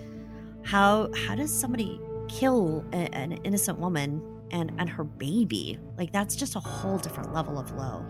how, 0.63 1.09
how 1.27 1.35
does 1.35 1.53
somebody 1.53 1.99
kill 2.29 2.83
a, 2.93 3.13
an 3.13 3.33
innocent 3.43 3.77
woman 3.77 4.21
and, 4.51 4.71
and 4.77 4.89
her 4.89 5.03
baby? 5.03 5.79
Like, 5.97 6.11
that's 6.11 6.35
just 6.35 6.55
a 6.55 6.59
whole 6.59 6.97
different 6.97 7.33
level 7.33 7.57
of 7.57 7.71
low. 7.73 8.05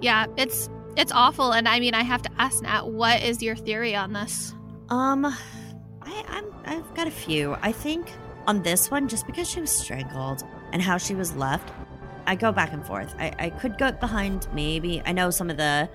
Yeah, 0.00 0.26
it's 0.36 0.68
it's 0.96 1.12
awful. 1.12 1.52
And 1.52 1.68
I 1.68 1.80
mean, 1.80 1.94
I 1.94 2.02
have 2.02 2.22
to 2.22 2.30
ask 2.38 2.62
Nat, 2.62 2.86
what 2.88 3.22
is 3.22 3.42
your 3.42 3.56
theory 3.56 3.94
on 3.94 4.12
this? 4.12 4.54
Um, 4.88 5.24
I, 5.24 6.24
I'm 6.28 6.44
I've 6.64 6.94
got 6.94 7.06
a 7.06 7.10
few. 7.10 7.56
I 7.62 7.72
think 7.72 8.10
on 8.46 8.62
this 8.62 8.90
one, 8.90 9.08
just 9.08 9.26
because 9.26 9.48
she 9.48 9.60
was 9.60 9.70
strangled 9.70 10.42
and 10.72 10.82
how 10.82 10.98
she 10.98 11.14
was 11.14 11.34
left, 11.34 11.72
I 12.26 12.34
go 12.34 12.52
back 12.52 12.72
and 12.72 12.84
forth. 12.84 13.14
I, 13.18 13.32
I 13.38 13.50
could 13.50 13.78
go 13.78 13.92
behind 13.92 14.48
maybe. 14.52 15.02
I 15.04 15.12
know 15.12 15.30
some 15.30 15.50
of 15.50 15.56
the 15.56 15.88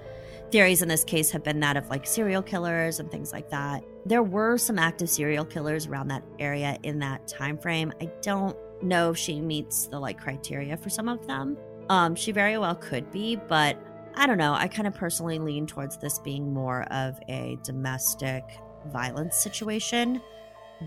theories 0.52 0.82
in 0.82 0.88
this 0.88 1.04
case 1.04 1.30
have 1.32 1.44
been 1.44 1.60
that 1.60 1.76
of 1.78 1.90
like 1.90 2.08
serial 2.08 2.42
killers 2.42 3.00
and 3.00 3.12
things 3.12 3.34
like 3.34 3.50
that. 3.50 3.84
There 4.06 4.24
were 4.24 4.58
some 4.58 4.80
active 4.80 5.10
serial 5.10 5.46
killers 5.46 5.88
around 5.88 6.08
that 6.10 6.24
area 6.40 6.78
in 6.84 7.00
that 7.00 7.28
time 7.28 7.58
frame. 7.58 7.92
I 8.02 8.10
don't 8.22 8.56
know 8.82 9.12
if 9.12 9.18
she 9.18 9.42
meets 9.42 9.88
the 9.88 10.00
like 10.00 10.20
criteria 10.20 10.78
for 10.78 10.90
some 10.90 11.08
of 11.10 11.26
them. 11.28 11.58
Um, 11.90 12.16
she 12.16 12.32
very 12.32 12.58
well 12.58 12.76
could 12.76 13.10
be, 13.12 13.36
but 13.36 13.78
I 14.16 14.28
don't 14.28 14.38
know. 14.38 14.54
I 14.54 14.68
kind 14.68 14.88
of 14.88 14.94
personally 14.96 15.40
lean 15.40 15.68
towards 15.68 15.98
this 15.98 16.20
being 16.20 16.54
more 16.54 16.84
of 16.92 17.20
a 17.30 17.58
domestic 17.64 18.44
violence 18.88 19.38
situation 19.38 20.22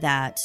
that 0.01 0.39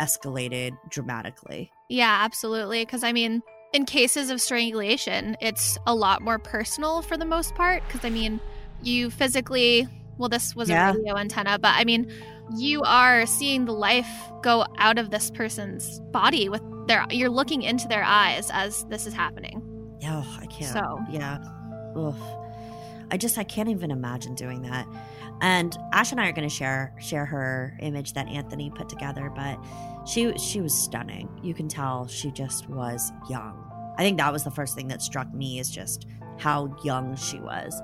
escalated 0.00 0.72
dramatically. 0.88 1.70
Yeah, 1.88 2.20
absolutely. 2.22 2.84
Because 2.84 3.04
I 3.04 3.12
mean, 3.12 3.42
in 3.72 3.84
cases 3.84 4.30
of 4.30 4.40
strangulation, 4.40 5.36
it's 5.40 5.78
a 5.86 5.94
lot 5.94 6.22
more 6.22 6.38
personal 6.38 7.02
for 7.02 7.16
the 7.16 7.24
most 7.24 7.54
part. 7.54 7.82
Because 7.86 8.04
I 8.04 8.10
mean, 8.10 8.40
you 8.82 9.10
physically, 9.10 9.86
well, 10.18 10.28
this 10.28 10.56
was 10.56 10.68
Yeah. 10.68 10.90
a 10.90 10.94
radio 10.96 11.16
antenna, 11.16 11.58
but 11.58 11.74
I 11.74 11.84
mean, 11.84 12.10
you 12.56 12.82
are 12.82 13.26
seeing 13.26 13.64
the 13.64 13.72
life 13.72 14.08
go 14.42 14.64
out 14.78 14.98
of 14.98 15.10
this 15.10 15.30
person's 15.30 16.00
body 16.12 16.48
with 16.48 16.62
their, 16.86 17.06
you're 17.10 17.30
looking 17.30 17.62
into 17.62 17.86
their 17.88 18.02
eyes 18.04 18.50
as 18.52 18.84
this 18.84 19.06
is 19.06 19.14
happening. 19.14 19.62
Oh, 20.04 20.38
I 20.40 20.46
can't. 20.46 20.72
So- 20.72 20.98
yeah. 21.10 21.38
Ugh. 21.96 22.38
I 23.10 23.18
just 23.18 23.36
I 23.36 23.44
can't 23.44 23.68
even 23.68 23.90
imagine 23.90 24.34
doing 24.34 24.62
that. 24.62 24.86
And 25.42 25.76
Ash 25.92 26.12
and 26.12 26.20
I 26.20 26.28
are 26.28 26.32
going 26.32 26.48
to 26.48 26.54
share 26.54 26.94
share 26.98 27.26
her 27.26 27.76
image 27.82 28.14
that 28.14 28.26
Anthony 28.26 28.70
put 28.70 28.88
together, 28.88 29.30
but 29.34 29.58
she 30.06 30.36
she 30.38 30.62
was 30.62 30.72
stunning. 30.72 31.28
You 31.42 31.52
can 31.52 31.68
tell 31.68 32.06
she 32.06 32.30
just 32.30 32.70
was 32.70 33.12
young. 33.28 33.68
I 33.98 34.02
think 34.02 34.16
that 34.16 34.32
was 34.32 34.44
the 34.44 34.50
first 34.50 34.74
thing 34.74 34.88
that 34.88 35.02
struck 35.02 35.32
me 35.34 35.58
is 35.58 35.68
just 35.68 36.06
how 36.38 36.74
young 36.82 37.14
she 37.14 37.38
was. 37.38 37.78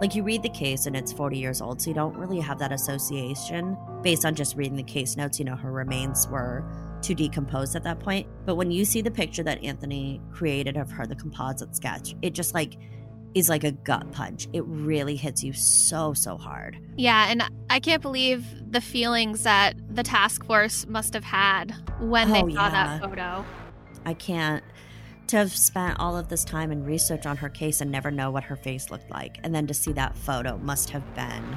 Like 0.00 0.14
you 0.14 0.22
read 0.22 0.42
the 0.42 0.48
case 0.48 0.86
and 0.86 0.94
it's 0.94 1.12
40 1.12 1.38
years 1.38 1.60
old, 1.60 1.82
so 1.82 1.90
you 1.90 1.94
don't 1.94 2.16
really 2.16 2.38
have 2.40 2.58
that 2.60 2.70
association 2.72 3.76
based 4.02 4.24
on 4.24 4.34
just 4.34 4.56
reading 4.56 4.76
the 4.76 4.82
case 4.82 5.16
notes. 5.16 5.38
You 5.38 5.44
know, 5.44 5.56
her 5.56 5.72
remains 5.72 6.28
were 6.28 6.64
to 7.02 7.14
decompose 7.14 7.74
at 7.74 7.82
that 7.84 7.98
point. 8.00 8.26
But 8.46 8.54
when 8.54 8.70
you 8.70 8.84
see 8.84 9.02
the 9.02 9.10
picture 9.10 9.42
that 9.42 9.62
Anthony 9.64 10.20
created 10.32 10.76
of 10.76 10.90
her, 10.92 11.06
the 11.06 11.16
composite 11.16 11.74
sketch, 11.74 12.14
it 12.22 12.32
just 12.32 12.54
like 12.54 12.74
is 13.34 13.48
like 13.48 13.64
a 13.64 13.72
gut 13.72 14.10
punch. 14.12 14.48
It 14.52 14.64
really 14.66 15.16
hits 15.16 15.42
you 15.42 15.52
so, 15.52 16.14
so 16.14 16.36
hard. 16.36 16.78
Yeah, 16.96 17.26
and 17.30 17.42
I 17.68 17.80
can't 17.80 18.00
believe 18.00 18.44
the 18.70 18.80
feelings 18.80 19.42
that 19.42 19.74
the 19.94 20.02
task 20.02 20.44
force 20.44 20.86
must 20.86 21.12
have 21.14 21.24
had 21.24 21.74
when 22.00 22.32
they 22.32 22.42
Oh, 22.42 22.48
saw 22.48 22.70
that 22.70 23.02
photo. 23.02 23.44
I 24.06 24.14
can't 24.14 24.62
to 25.28 25.36
have 25.36 25.54
spent 25.54 25.98
all 26.00 26.16
of 26.16 26.28
this 26.28 26.44
time 26.44 26.70
and 26.70 26.86
research 26.86 27.26
on 27.26 27.36
her 27.36 27.48
case 27.48 27.80
and 27.80 27.90
never 27.90 28.10
know 28.10 28.30
what 28.30 28.44
her 28.44 28.56
face 28.56 28.90
looked 28.90 29.10
like. 29.10 29.38
And 29.44 29.54
then 29.54 29.66
to 29.66 29.74
see 29.74 29.92
that 29.92 30.16
photo 30.16 30.58
must 30.58 30.90
have 30.90 31.14
been 31.14 31.56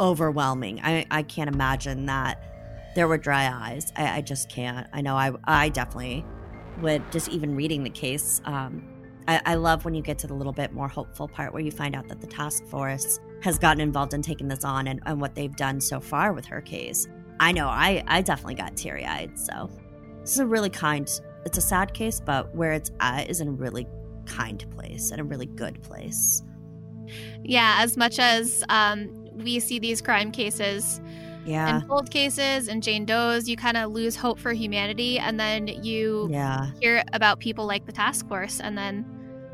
overwhelming. 0.00 0.80
I, 0.82 1.04
I 1.10 1.22
can't 1.22 1.52
imagine 1.52 2.06
that 2.06 2.94
there 2.94 3.08
were 3.08 3.18
dry 3.18 3.50
eyes. 3.52 3.92
I, 3.96 4.18
I 4.18 4.20
just 4.20 4.48
can't. 4.48 4.86
I 4.92 5.00
know 5.00 5.16
I, 5.16 5.32
I 5.44 5.68
definitely 5.68 6.24
would 6.80 7.02
just 7.12 7.28
even 7.28 7.56
reading 7.56 7.82
the 7.82 7.90
case. 7.90 8.40
Um, 8.44 8.84
I, 9.26 9.40
I 9.44 9.54
love 9.54 9.84
when 9.84 9.94
you 9.94 10.02
get 10.02 10.18
to 10.18 10.26
the 10.26 10.34
little 10.34 10.52
bit 10.52 10.72
more 10.72 10.88
hopeful 10.88 11.28
part 11.28 11.52
where 11.52 11.62
you 11.62 11.70
find 11.70 11.96
out 11.96 12.08
that 12.08 12.20
the 12.20 12.26
task 12.26 12.64
force 12.66 13.18
has 13.42 13.58
gotten 13.58 13.80
involved 13.80 14.14
in 14.14 14.22
taking 14.22 14.48
this 14.48 14.64
on 14.64 14.86
and, 14.86 15.00
and 15.06 15.20
what 15.20 15.34
they've 15.34 15.54
done 15.56 15.80
so 15.80 15.98
far 16.00 16.32
with 16.32 16.44
her 16.46 16.60
case. 16.60 17.06
I 17.40 17.52
know 17.52 17.66
I, 17.66 18.04
I 18.06 18.22
definitely 18.22 18.54
got 18.54 18.76
teary 18.76 19.04
eyed. 19.04 19.38
So 19.38 19.68
this 20.20 20.32
is 20.32 20.38
a 20.38 20.46
really 20.46 20.70
kind, 20.70 21.08
it's 21.44 21.58
a 21.58 21.60
sad 21.62 21.94
case, 21.94 22.20
but 22.20 22.54
where 22.54 22.72
it's 22.72 22.90
at 23.00 23.28
is 23.28 23.40
in 23.40 23.48
a 23.48 23.52
really 23.52 23.86
kind 24.26 24.64
place 24.76 25.10
and 25.10 25.20
a 25.20 25.24
really 25.24 25.46
good 25.46 25.82
place. 25.82 26.42
Yeah, 27.42 27.76
as 27.80 27.96
much 27.96 28.18
as 28.18 28.64
um, 28.68 29.08
we 29.34 29.60
see 29.60 29.78
these 29.78 30.00
crime 30.00 30.30
cases 30.32 31.00
Yeah. 31.44 31.76
and 31.76 31.88
cold 31.88 32.10
cases 32.10 32.68
and 32.68 32.82
Jane 32.82 33.04
Doe's, 33.04 33.48
you 33.48 33.56
kind 33.56 33.76
of 33.76 33.92
lose 33.92 34.16
hope 34.16 34.38
for 34.38 34.52
humanity, 34.52 35.18
and 35.18 35.38
then 35.38 35.68
you 35.68 36.28
Yeah. 36.30 36.70
hear 36.80 37.04
about 37.12 37.40
people 37.40 37.66
like 37.66 37.84
the 37.86 37.92
task 37.92 38.26
force, 38.28 38.60
and 38.60 38.76
then 38.78 39.04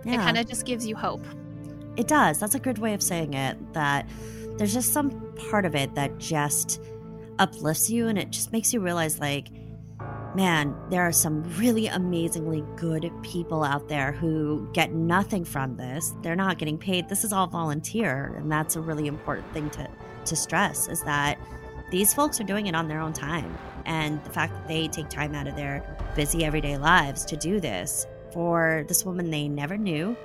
it 0.07 0.16
kind 0.16 0.38
of 0.38 0.46
just 0.48 0.64
gives 0.64 0.87
you 0.87 0.94
hope. 0.96 1.24
It 1.96 2.07
does. 2.07 2.38
That's 2.38 2.55
a 2.55 2.61
good 2.61 2.79
way 2.79 2.94
of 2.94 3.03
saying 3.03 3.35
it. 3.35 3.59
That 3.74 4.09
there's 4.57 4.72
just 4.72 4.92
some 4.92 5.11
part 5.50 5.66
of 5.66 5.74
it 5.74 5.94
that 5.96 6.18
just 6.18 6.81
uplifts 7.38 7.90
you 7.90 8.07
and 8.07 8.18
it 8.18 8.31
just 8.31 8.53
makes 8.53 8.72
you 8.72 8.81
realize 8.81 9.18
like 9.18 9.48
man, 10.35 10.77
there 10.90 11.03
are 11.03 11.12
some 11.12 11.43
really 11.59 11.87
amazingly 11.87 12.64
good 12.77 13.11
people 13.23 13.64
out 13.64 13.88
there 13.88 14.12
who 14.12 14.69
get 14.73 14.93
nothing 14.93 15.45
from 15.45 15.77
this. 15.77 16.14
They're 16.23 16.37
not 16.37 16.59
getting 16.59 16.79
paid. 16.79 17.09
This 17.09 17.25
is 17.25 17.33
all 17.33 17.47
volunteer, 17.47 18.35
and 18.38 18.51
that's 18.51 18.77
a 18.77 18.81
really 18.81 19.07
important 19.07 19.53
thing 19.53 19.71
to 19.71 19.88
to 20.27 20.37
stress 20.37 20.87
is 20.87 21.03
that 21.03 21.38
these 21.90 22.14
folks 22.14 22.40
are 22.40 22.45
doing 22.45 22.66
it 22.66 22.75
on 22.75 22.88
their 22.88 23.01
own 23.01 23.12
time. 23.12 23.57
And 23.87 24.23
the 24.25 24.31
fact 24.31 24.53
that 24.53 24.69
they 24.69 24.87
take 24.88 25.09
time 25.09 25.35
out 25.35 25.49
of 25.49 25.57
their 25.57 25.97
busy 26.14 26.45
everyday 26.45 26.77
lives 26.77 27.25
to 27.27 27.37
do 27.37 27.59
this 27.61 28.07
for 28.33 28.85
this 28.87 29.05
woman 29.05 29.31
they 29.31 29.49
never 29.49 29.77
knew 29.77 30.16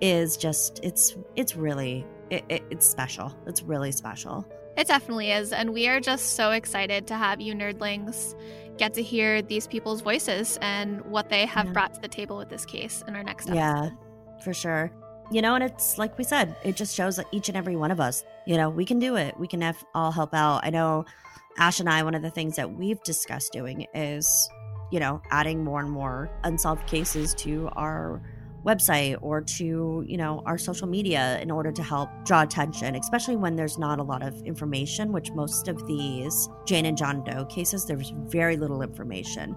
is 0.00 0.36
just 0.36 0.80
it's 0.82 1.16
it's 1.36 1.56
really 1.56 2.04
it, 2.30 2.44
it, 2.48 2.64
it's 2.70 2.86
special. 2.86 3.34
It's 3.46 3.62
really 3.62 3.92
special. 3.92 4.46
It 4.76 4.86
definitely 4.86 5.30
is. 5.30 5.52
And 5.52 5.72
we 5.72 5.88
are 5.88 6.00
just 6.00 6.36
so 6.36 6.50
excited 6.52 7.06
to 7.08 7.14
have 7.14 7.40
you 7.40 7.54
nerdlings 7.54 8.34
get 8.76 8.94
to 8.94 9.02
hear 9.02 9.40
these 9.40 9.66
people's 9.66 10.02
voices 10.02 10.58
and 10.60 11.02
what 11.06 11.30
they 11.30 11.46
have 11.46 11.66
yeah. 11.66 11.72
brought 11.72 11.94
to 11.94 12.00
the 12.00 12.08
table 12.08 12.36
with 12.36 12.50
this 12.50 12.66
case 12.66 13.02
in 13.08 13.16
our 13.16 13.22
next 13.22 13.46
episode. 13.46 13.56
Yeah, 13.56 13.90
for 14.44 14.52
sure. 14.52 14.92
You 15.32 15.42
know, 15.42 15.54
and 15.54 15.64
it's 15.64 15.98
like 15.98 16.16
we 16.18 16.24
said, 16.24 16.54
it 16.62 16.76
just 16.76 16.94
shows 16.94 17.16
that 17.16 17.26
each 17.32 17.48
and 17.48 17.56
every 17.56 17.74
one 17.74 17.90
of 17.90 18.00
us, 18.00 18.22
you 18.46 18.56
know, 18.56 18.68
we 18.68 18.84
can 18.84 18.98
do 18.98 19.16
it. 19.16 19.38
We 19.40 19.48
can 19.48 19.60
have, 19.62 19.82
all 19.94 20.12
help 20.12 20.34
out. 20.34 20.60
I 20.62 20.70
know 20.70 21.04
Ash 21.58 21.80
and 21.80 21.88
I, 21.88 22.02
one 22.02 22.14
of 22.14 22.22
the 22.22 22.30
things 22.30 22.56
that 22.56 22.74
we've 22.74 23.02
discussed 23.02 23.52
doing 23.52 23.86
is, 23.94 24.50
you 24.92 25.00
know, 25.00 25.20
adding 25.30 25.64
more 25.64 25.80
and 25.80 25.90
more 25.90 26.30
unsolved 26.44 26.86
cases 26.86 27.34
to 27.36 27.68
our 27.76 28.22
website 28.66 29.16
or 29.22 29.40
to 29.40 30.04
you 30.06 30.16
know 30.16 30.42
our 30.44 30.58
social 30.58 30.88
media 30.88 31.38
in 31.40 31.50
order 31.50 31.70
to 31.70 31.82
help 31.82 32.08
draw 32.24 32.42
attention 32.42 32.96
especially 32.96 33.36
when 33.36 33.54
there's 33.54 33.78
not 33.78 33.98
a 33.98 34.02
lot 34.02 34.22
of 34.22 34.42
information 34.42 35.12
which 35.12 35.30
most 35.32 35.68
of 35.68 35.86
these 35.86 36.48
jane 36.66 36.86
and 36.86 36.98
john 36.98 37.22
doe 37.24 37.44
cases 37.46 37.84
there's 37.84 38.12
very 38.26 38.56
little 38.56 38.82
information. 38.82 39.56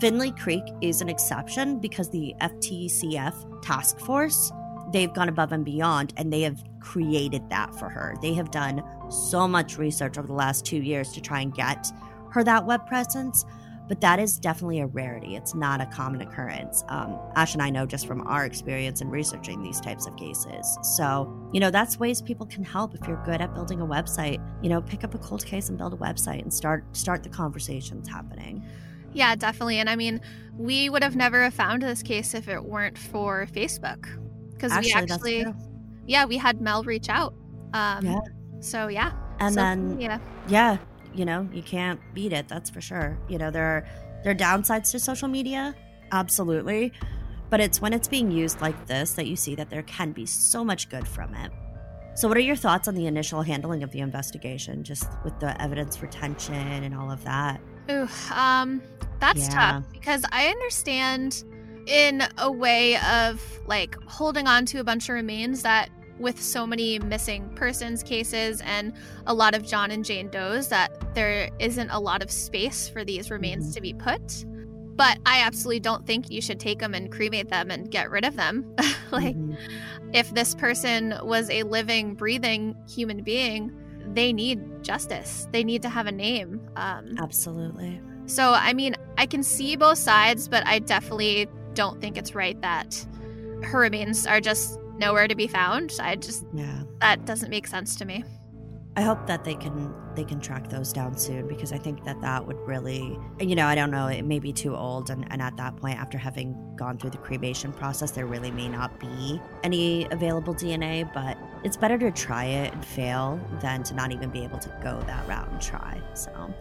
Finley 0.00 0.32
creek 0.32 0.64
is 0.80 1.00
an 1.00 1.08
exception 1.08 1.78
because 1.78 2.10
the 2.10 2.34
ftcf 2.40 3.62
task 3.62 4.00
force 4.00 4.50
they've 4.92 5.12
gone 5.14 5.28
above 5.28 5.52
and 5.52 5.64
beyond 5.64 6.12
and 6.16 6.32
they 6.32 6.42
have 6.42 6.62
created 6.80 7.48
that 7.50 7.74
for 7.78 7.88
her. 7.88 8.14
They 8.20 8.34
have 8.34 8.50
done 8.50 8.82
so 9.10 9.48
much 9.48 9.78
research 9.78 10.18
over 10.18 10.26
the 10.26 10.34
last 10.34 10.64
two 10.64 10.82
years 10.82 11.12
to 11.12 11.20
try 11.20 11.40
and 11.40 11.54
get 11.54 11.86
her 12.30 12.44
that 12.44 12.66
web 12.66 12.86
presence 12.86 13.44
but 13.92 14.00
that 14.00 14.18
is 14.18 14.38
definitely 14.38 14.80
a 14.80 14.86
rarity. 14.86 15.36
It's 15.36 15.54
not 15.54 15.82
a 15.82 15.84
common 15.84 16.22
occurrence. 16.22 16.82
Um, 16.88 17.18
Ash 17.36 17.52
and 17.52 17.60
I 17.60 17.68
know 17.68 17.84
just 17.84 18.06
from 18.06 18.26
our 18.26 18.46
experience 18.46 19.02
in 19.02 19.10
researching 19.10 19.62
these 19.62 19.82
types 19.82 20.06
of 20.06 20.16
cases. 20.16 20.78
So, 20.82 21.30
you 21.52 21.60
know, 21.60 21.70
that's 21.70 21.98
ways 21.98 22.22
people 22.22 22.46
can 22.46 22.64
help 22.64 22.94
if 22.94 23.06
you're 23.06 23.22
good 23.26 23.42
at 23.42 23.52
building 23.52 23.82
a 23.82 23.86
website. 23.86 24.42
You 24.62 24.70
know, 24.70 24.80
pick 24.80 25.04
up 25.04 25.14
a 25.14 25.18
cold 25.18 25.44
case 25.44 25.68
and 25.68 25.76
build 25.76 25.92
a 25.92 25.98
website 25.98 26.40
and 26.40 26.50
start 26.50 26.86
start 26.96 27.22
the 27.22 27.28
conversations 27.28 28.08
happening. 28.08 28.64
Yeah, 29.12 29.34
definitely. 29.34 29.76
And 29.76 29.90
I 29.90 29.96
mean, 29.96 30.22
we 30.56 30.88
would 30.88 31.02
have 31.02 31.14
never 31.14 31.50
found 31.50 31.82
this 31.82 32.02
case 32.02 32.32
if 32.32 32.48
it 32.48 32.64
weren't 32.64 32.96
for 32.96 33.46
Facebook. 33.52 34.08
Because 34.52 34.72
we 34.82 34.90
actually, 34.94 35.44
yeah, 36.06 36.24
we 36.24 36.38
had 36.38 36.62
Mel 36.62 36.82
reach 36.82 37.10
out. 37.10 37.34
Um, 37.74 38.06
yeah. 38.06 38.20
So, 38.60 38.88
yeah. 38.88 39.12
And 39.38 39.54
so, 39.54 39.60
then, 39.60 40.00
yeah. 40.00 40.18
yeah, 40.48 40.78
you 41.14 41.24
know 41.24 41.48
you 41.52 41.62
can't 41.62 42.00
beat 42.14 42.32
it 42.32 42.48
that's 42.48 42.70
for 42.70 42.80
sure. 42.80 43.18
You 43.28 43.38
know 43.38 43.50
there 43.50 43.64
are 43.64 43.86
there 44.22 44.32
are 44.32 44.36
downsides 44.36 44.90
to 44.92 44.98
social 44.98 45.28
media 45.28 45.74
absolutely 46.12 46.92
but 47.50 47.60
it's 47.60 47.80
when 47.80 47.92
it's 47.92 48.08
being 48.08 48.30
used 48.30 48.60
like 48.60 48.86
this 48.86 49.12
that 49.12 49.26
you 49.26 49.36
see 49.36 49.54
that 49.54 49.68
there 49.68 49.82
can 49.82 50.12
be 50.12 50.24
so 50.24 50.64
much 50.64 50.88
good 50.88 51.06
from 51.06 51.34
it. 51.34 51.52
So 52.14 52.28
what 52.28 52.36
are 52.36 52.40
your 52.40 52.56
thoughts 52.56 52.88
on 52.88 52.94
the 52.94 53.06
initial 53.06 53.42
handling 53.42 53.82
of 53.82 53.90
the 53.90 54.00
investigation 54.00 54.84
just 54.84 55.08
with 55.24 55.38
the 55.40 55.60
evidence 55.60 56.00
retention 56.00 56.54
and 56.54 56.94
all 56.94 57.10
of 57.10 57.22
that? 57.24 57.60
Ooh, 57.90 58.08
um 58.34 58.80
that's 59.22 59.48
yeah. 59.48 59.72
tough 59.72 59.84
because 59.92 60.24
i 60.32 60.48
understand 60.48 61.44
in 61.86 62.22
a 62.38 62.50
way 62.50 62.96
of 62.98 63.40
like 63.66 63.96
holding 64.04 64.46
on 64.48 64.66
to 64.66 64.78
a 64.78 64.84
bunch 64.84 65.08
of 65.08 65.14
remains 65.14 65.62
that 65.62 65.90
with 66.18 66.40
so 66.40 66.66
many 66.66 66.98
missing 66.98 67.48
persons 67.54 68.02
cases 68.02 68.60
and 68.64 68.92
a 69.26 69.34
lot 69.34 69.54
of 69.54 69.66
John 69.66 69.90
and 69.90 70.04
Jane 70.04 70.28
Does 70.28 70.68
that 70.68 71.14
there 71.14 71.50
isn't 71.58 71.90
a 71.90 71.98
lot 71.98 72.22
of 72.22 72.30
space 72.30 72.88
for 72.88 73.04
these 73.04 73.30
remains 73.30 73.64
mm-hmm. 73.64 73.74
to 73.74 73.80
be 73.80 73.94
put. 73.94 74.44
But 74.94 75.18
I 75.24 75.40
absolutely 75.40 75.80
don't 75.80 76.06
think 76.06 76.30
you 76.30 76.42
should 76.42 76.60
take 76.60 76.78
them 76.78 76.94
and 76.94 77.10
cremate 77.10 77.48
them 77.48 77.70
and 77.70 77.90
get 77.90 78.10
rid 78.10 78.24
of 78.24 78.36
them. 78.36 78.74
like, 79.10 79.36
mm-hmm. 79.36 80.10
if 80.12 80.32
this 80.34 80.54
person 80.54 81.18
was 81.22 81.48
a 81.48 81.62
living, 81.62 82.14
breathing 82.14 82.76
human 82.88 83.22
being, 83.22 83.72
they 84.12 84.32
need 84.32 84.82
justice. 84.82 85.48
They 85.50 85.64
need 85.64 85.82
to 85.82 85.88
have 85.88 86.06
a 86.06 86.12
name. 86.12 86.60
Um, 86.76 87.14
Absolutely. 87.18 88.00
So, 88.26 88.52
I 88.52 88.74
mean, 88.74 88.94
I 89.16 89.26
can 89.26 89.42
see 89.42 89.76
both 89.76 89.98
sides, 89.98 90.46
but 90.46 90.66
I 90.66 90.78
definitely 90.78 91.48
don't 91.74 92.00
think 92.00 92.18
it's 92.18 92.34
right 92.34 92.60
that 92.60 93.04
her 93.62 93.78
remains 93.78 94.26
are 94.26 94.40
just 94.40 94.78
nowhere 94.98 95.28
to 95.28 95.34
be 95.34 95.46
found. 95.46 95.94
I 96.00 96.16
just 96.16 96.44
yeah, 96.52 96.82
that 97.00 97.24
doesn't 97.24 97.50
make 97.50 97.66
sense 97.66 97.96
to 97.96 98.04
me. 98.04 98.24
I 98.96 99.00
hope 99.00 99.26
that 99.26 99.44
they 99.44 99.54
can 99.54 99.94
they 100.14 100.24
can 100.24 100.38
track 100.38 100.68
those 100.68 100.92
down 100.92 101.16
soon 101.16 101.48
because 101.48 101.72
I 101.72 101.78
think 101.78 102.04
that 102.04 102.20
that 102.20 102.46
would 102.46 102.58
really 102.66 103.18
you 103.40 103.54
know 103.54 103.66
I 103.66 103.74
don't 103.74 103.90
know 103.90 104.08
it 104.08 104.22
may 104.26 104.38
be 104.38 104.52
too 104.52 104.76
old 104.76 105.08
and, 105.08 105.26
and 105.30 105.40
at 105.40 105.56
that 105.56 105.76
point 105.76 105.98
after 105.98 106.18
having 106.18 106.54
gone 106.76 106.98
through 106.98 107.10
the 107.10 107.18
cremation 107.18 107.72
process 107.72 108.10
there 108.10 108.26
really 108.26 108.50
may 108.50 108.68
not 108.68 109.00
be 109.00 109.40
any 109.62 110.06
available 110.10 110.54
DNA 110.54 111.10
but 111.14 111.38
it's 111.64 111.78
better 111.78 111.96
to 111.96 112.10
try 112.10 112.44
it 112.44 112.74
and 112.74 112.84
fail 112.84 113.40
than 113.62 113.82
to 113.84 113.94
not 113.94 114.12
even 114.12 114.28
be 114.28 114.44
able 114.44 114.58
to 114.58 114.68
go 114.82 115.02
that 115.06 115.26
route 115.26 115.48
and 115.50 115.62
try 115.62 115.98
so 116.12 116.52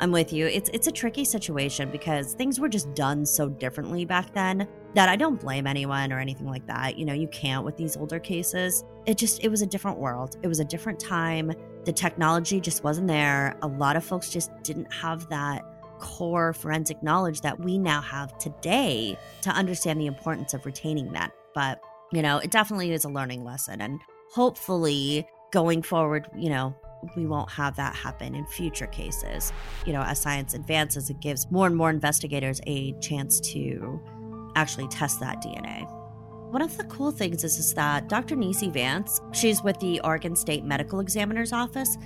I'm 0.00 0.10
with 0.10 0.32
you. 0.32 0.46
It's 0.46 0.70
it's 0.72 0.86
a 0.86 0.92
tricky 0.92 1.24
situation 1.24 1.90
because 1.90 2.34
things 2.34 2.58
were 2.58 2.68
just 2.68 2.92
done 2.94 3.24
so 3.24 3.48
differently 3.48 4.04
back 4.04 4.32
then 4.34 4.68
that 4.94 5.08
I 5.08 5.16
don't 5.16 5.40
blame 5.40 5.66
anyone 5.66 6.12
or 6.12 6.18
anything 6.18 6.46
like 6.46 6.66
that. 6.66 6.96
You 6.98 7.04
know, 7.04 7.12
you 7.12 7.28
can't 7.28 7.64
with 7.64 7.76
these 7.76 7.96
older 7.96 8.18
cases. 8.18 8.84
It 9.06 9.18
just 9.18 9.42
it 9.42 9.48
was 9.48 9.62
a 9.62 9.66
different 9.66 9.98
world. 9.98 10.36
It 10.42 10.48
was 10.48 10.60
a 10.60 10.64
different 10.64 11.00
time. 11.00 11.52
The 11.84 11.92
technology 11.92 12.60
just 12.60 12.84
wasn't 12.84 13.08
there. 13.08 13.56
A 13.62 13.66
lot 13.66 13.96
of 13.96 14.04
folks 14.04 14.30
just 14.30 14.50
didn't 14.62 14.92
have 14.92 15.28
that 15.28 15.62
core 15.98 16.52
forensic 16.52 17.02
knowledge 17.02 17.40
that 17.40 17.58
we 17.58 17.78
now 17.78 18.00
have 18.00 18.36
today 18.38 19.16
to 19.42 19.50
understand 19.50 20.00
the 20.00 20.06
importance 20.06 20.54
of 20.54 20.64
retaining 20.66 21.12
that. 21.12 21.32
But, 21.54 21.80
you 22.12 22.22
know, 22.22 22.38
it 22.38 22.50
definitely 22.50 22.92
is 22.92 23.04
a 23.04 23.08
learning 23.08 23.44
lesson 23.44 23.80
and 23.80 24.00
hopefully 24.32 25.26
going 25.52 25.82
forward, 25.82 26.28
you 26.36 26.50
know, 26.50 26.74
we 27.16 27.26
won't 27.26 27.50
have 27.50 27.76
that 27.76 27.94
happen 27.94 28.34
in 28.34 28.46
future 28.46 28.86
cases. 28.86 29.52
You 29.86 29.92
know, 29.92 30.02
as 30.02 30.20
science 30.20 30.54
advances, 30.54 31.10
it 31.10 31.20
gives 31.20 31.50
more 31.50 31.66
and 31.66 31.76
more 31.76 31.90
investigators 31.90 32.60
a 32.66 32.92
chance 32.94 33.40
to 33.52 34.00
actually 34.56 34.88
test 34.88 35.20
that 35.20 35.42
DNA. 35.42 35.88
One 36.50 36.62
of 36.62 36.76
the 36.76 36.84
cool 36.84 37.10
things 37.10 37.42
is, 37.42 37.58
is 37.58 37.74
that 37.74 38.08
Dr. 38.08 38.36
Nici 38.36 38.70
Vance, 38.70 39.20
she's 39.32 39.62
with 39.62 39.78
the 39.80 40.00
Oregon 40.02 40.36
State 40.36 40.64
Medical 40.64 41.00
Examiner's 41.00 41.52
Office. 41.52 41.96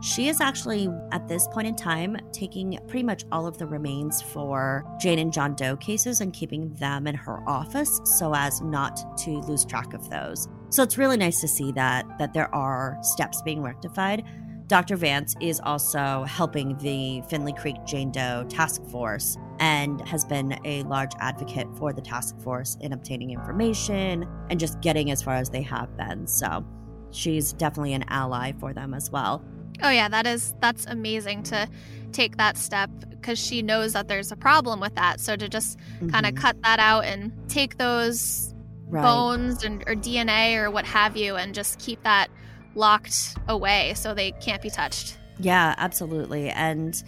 She 0.00 0.28
is 0.28 0.40
actually, 0.40 0.88
at 1.12 1.28
this 1.28 1.46
point 1.48 1.66
in 1.66 1.76
time, 1.76 2.16
taking 2.32 2.78
pretty 2.86 3.02
much 3.02 3.24
all 3.32 3.46
of 3.46 3.58
the 3.58 3.66
remains 3.66 4.22
for 4.22 4.84
Jane 5.00 5.18
and 5.18 5.32
John 5.32 5.54
Doe 5.54 5.76
cases 5.76 6.20
and 6.20 6.32
keeping 6.32 6.72
them 6.74 7.06
in 7.06 7.16
her 7.16 7.46
office 7.48 8.00
so 8.04 8.32
as 8.34 8.60
not 8.62 9.18
to 9.18 9.40
lose 9.40 9.64
track 9.64 9.92
of 9.92 10.08
those. 10.08 10.48
So 10.70 10.82
it's 10.82 10.98
really 10.98 11.16
nice 11.16 11.40
to 11.40 11.48
see 11.48 11.72
that 11.72 12.06
that 12.18 12.32
there 12.32 12.54
are 12.54 12.96
steps 13.02 13.42
being 13.42 13.60
rectified. 13.60 14.24
Dr. 14.68 14.96
Vance 14.96 15.34
is 15.40 15.60
also 15.60 16.24
helping 16.24 16.76
the 16.76 17.22
Finley 17.30 17.54
Creek 17.54 17.76
Jane 17.86 18.12
Doe 18.12 18.44
Task 18.50 18.84
Force 18.90 19.38
and 19.60 20.06
has 20.06 20.26
been 20.26 20.60
a 20.66 20.82
large 20.82 21.12
advocate 21.20 21.66
for 21.78 21.90
the 21.94 22.02
task 22.02 22.38
force 22.40 22.76
in 22.82 22.92
obtaining 22.92 23.30
information 23.30 24.28
and 24.50 24.60
just 24.60 24.78
getting 24.82 25.10
as 25.10 25.22
far 25.22 25.34
as 25.36 25.48
they 25.48 25.62
have 25.62 25.96
been. 25.96 26.26
So 26.26 26.66
she's 27.10 27.54
definitely 27.54 27.94
an 27.94 28.04
ally 28.08 28.52
for 28.60 28.74
them 28.74 28.92
as 28.92 29.10
well. 29.10 29.42
Oh 29.82 29.90
yeah, 29.90 30.08
that 30.10 30.26
is 30.26 30.54
that's 30.60 30.84
amazing 30.84 31.44
to 31.44 31.66
take 32.12 32.36
that 32.36 32.58
step 32.58 32.90
because 33.08 33.38
she 33.38 33.62
knows 33.62 33.94
that 33.94 34.06
there's 34.06 34.32
a 34.32 34.36
problem 34.36 34.80
with 34.80 34.94
that. 34.96 35.18
So 35.20 35.34
to 35.34 35.48
just 35.48 35.78
mm-hmm. 35.78 36.10
kind 36.10 36.26
of 36.26 36.34
cut 36.34 36.60
that 36.62 36.78
out 36.78 37.04
and 37.04 37.32
take 37.48 37.78
those 37.78 38.54
right. 38.88 39.02
bones 39.02 39.64
and, 39.64 39.82
or 39.86 39.94
DNA 39.94 40.56
or 40.56 40.70
what 40.70 40.84
have 40.84 41.16
you 41.16 41.36
and 41.36 41.54
just 41.54 41.78
keep 41.78 42.02
that 42.02 42.28
locked 42.74 43.36
away 43.48 43.92
so 43.94 44.14
they 44.14 44.32
can't 44.32 44.62
be 44.62 44.70
touched. 44.70 45.18
Yeah, 45.38 45.74
absolutely. 45.78 46.50
And, 46.50 47.00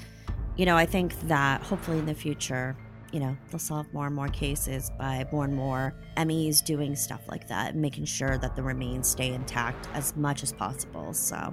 you 0.57 0.66
know, 0.66 0.77
I 0.77 0.87
think 0.87 1.18
that 1.29 1.62
hopefully 1.62 1.99
in 1.99 2.07
the 2.07 2.14
future, 2.14 2.77
you 3.12 3.20
know, 3.20 3.37
they'll 3.51 3.59
solve 3.59 3.92
more 3.92 4.07
and 4.07 4.14
more 4.14 4.29
cases 4.29 4.90
by 4.99 5.27
more 5.33 5.44
and 5.44 5.55
more 5.55 5.94
MEs 6.16 6.61
doing 6.61 6.94
stuff 6.94 7.23
like 7.29 7.49
that 7.49 7.75
making 7.75 8.05
sure 8.05 8.38
that 8.38 8.55
the 8.55 8.62
remains 8.62 9.09
stay 9.09 9.33
intact 9.33 9.88
as 9.94 10.14
much 10.16 10.42
as 10.42 10.53
possible. 10.53 11.12
So 11.12 11.53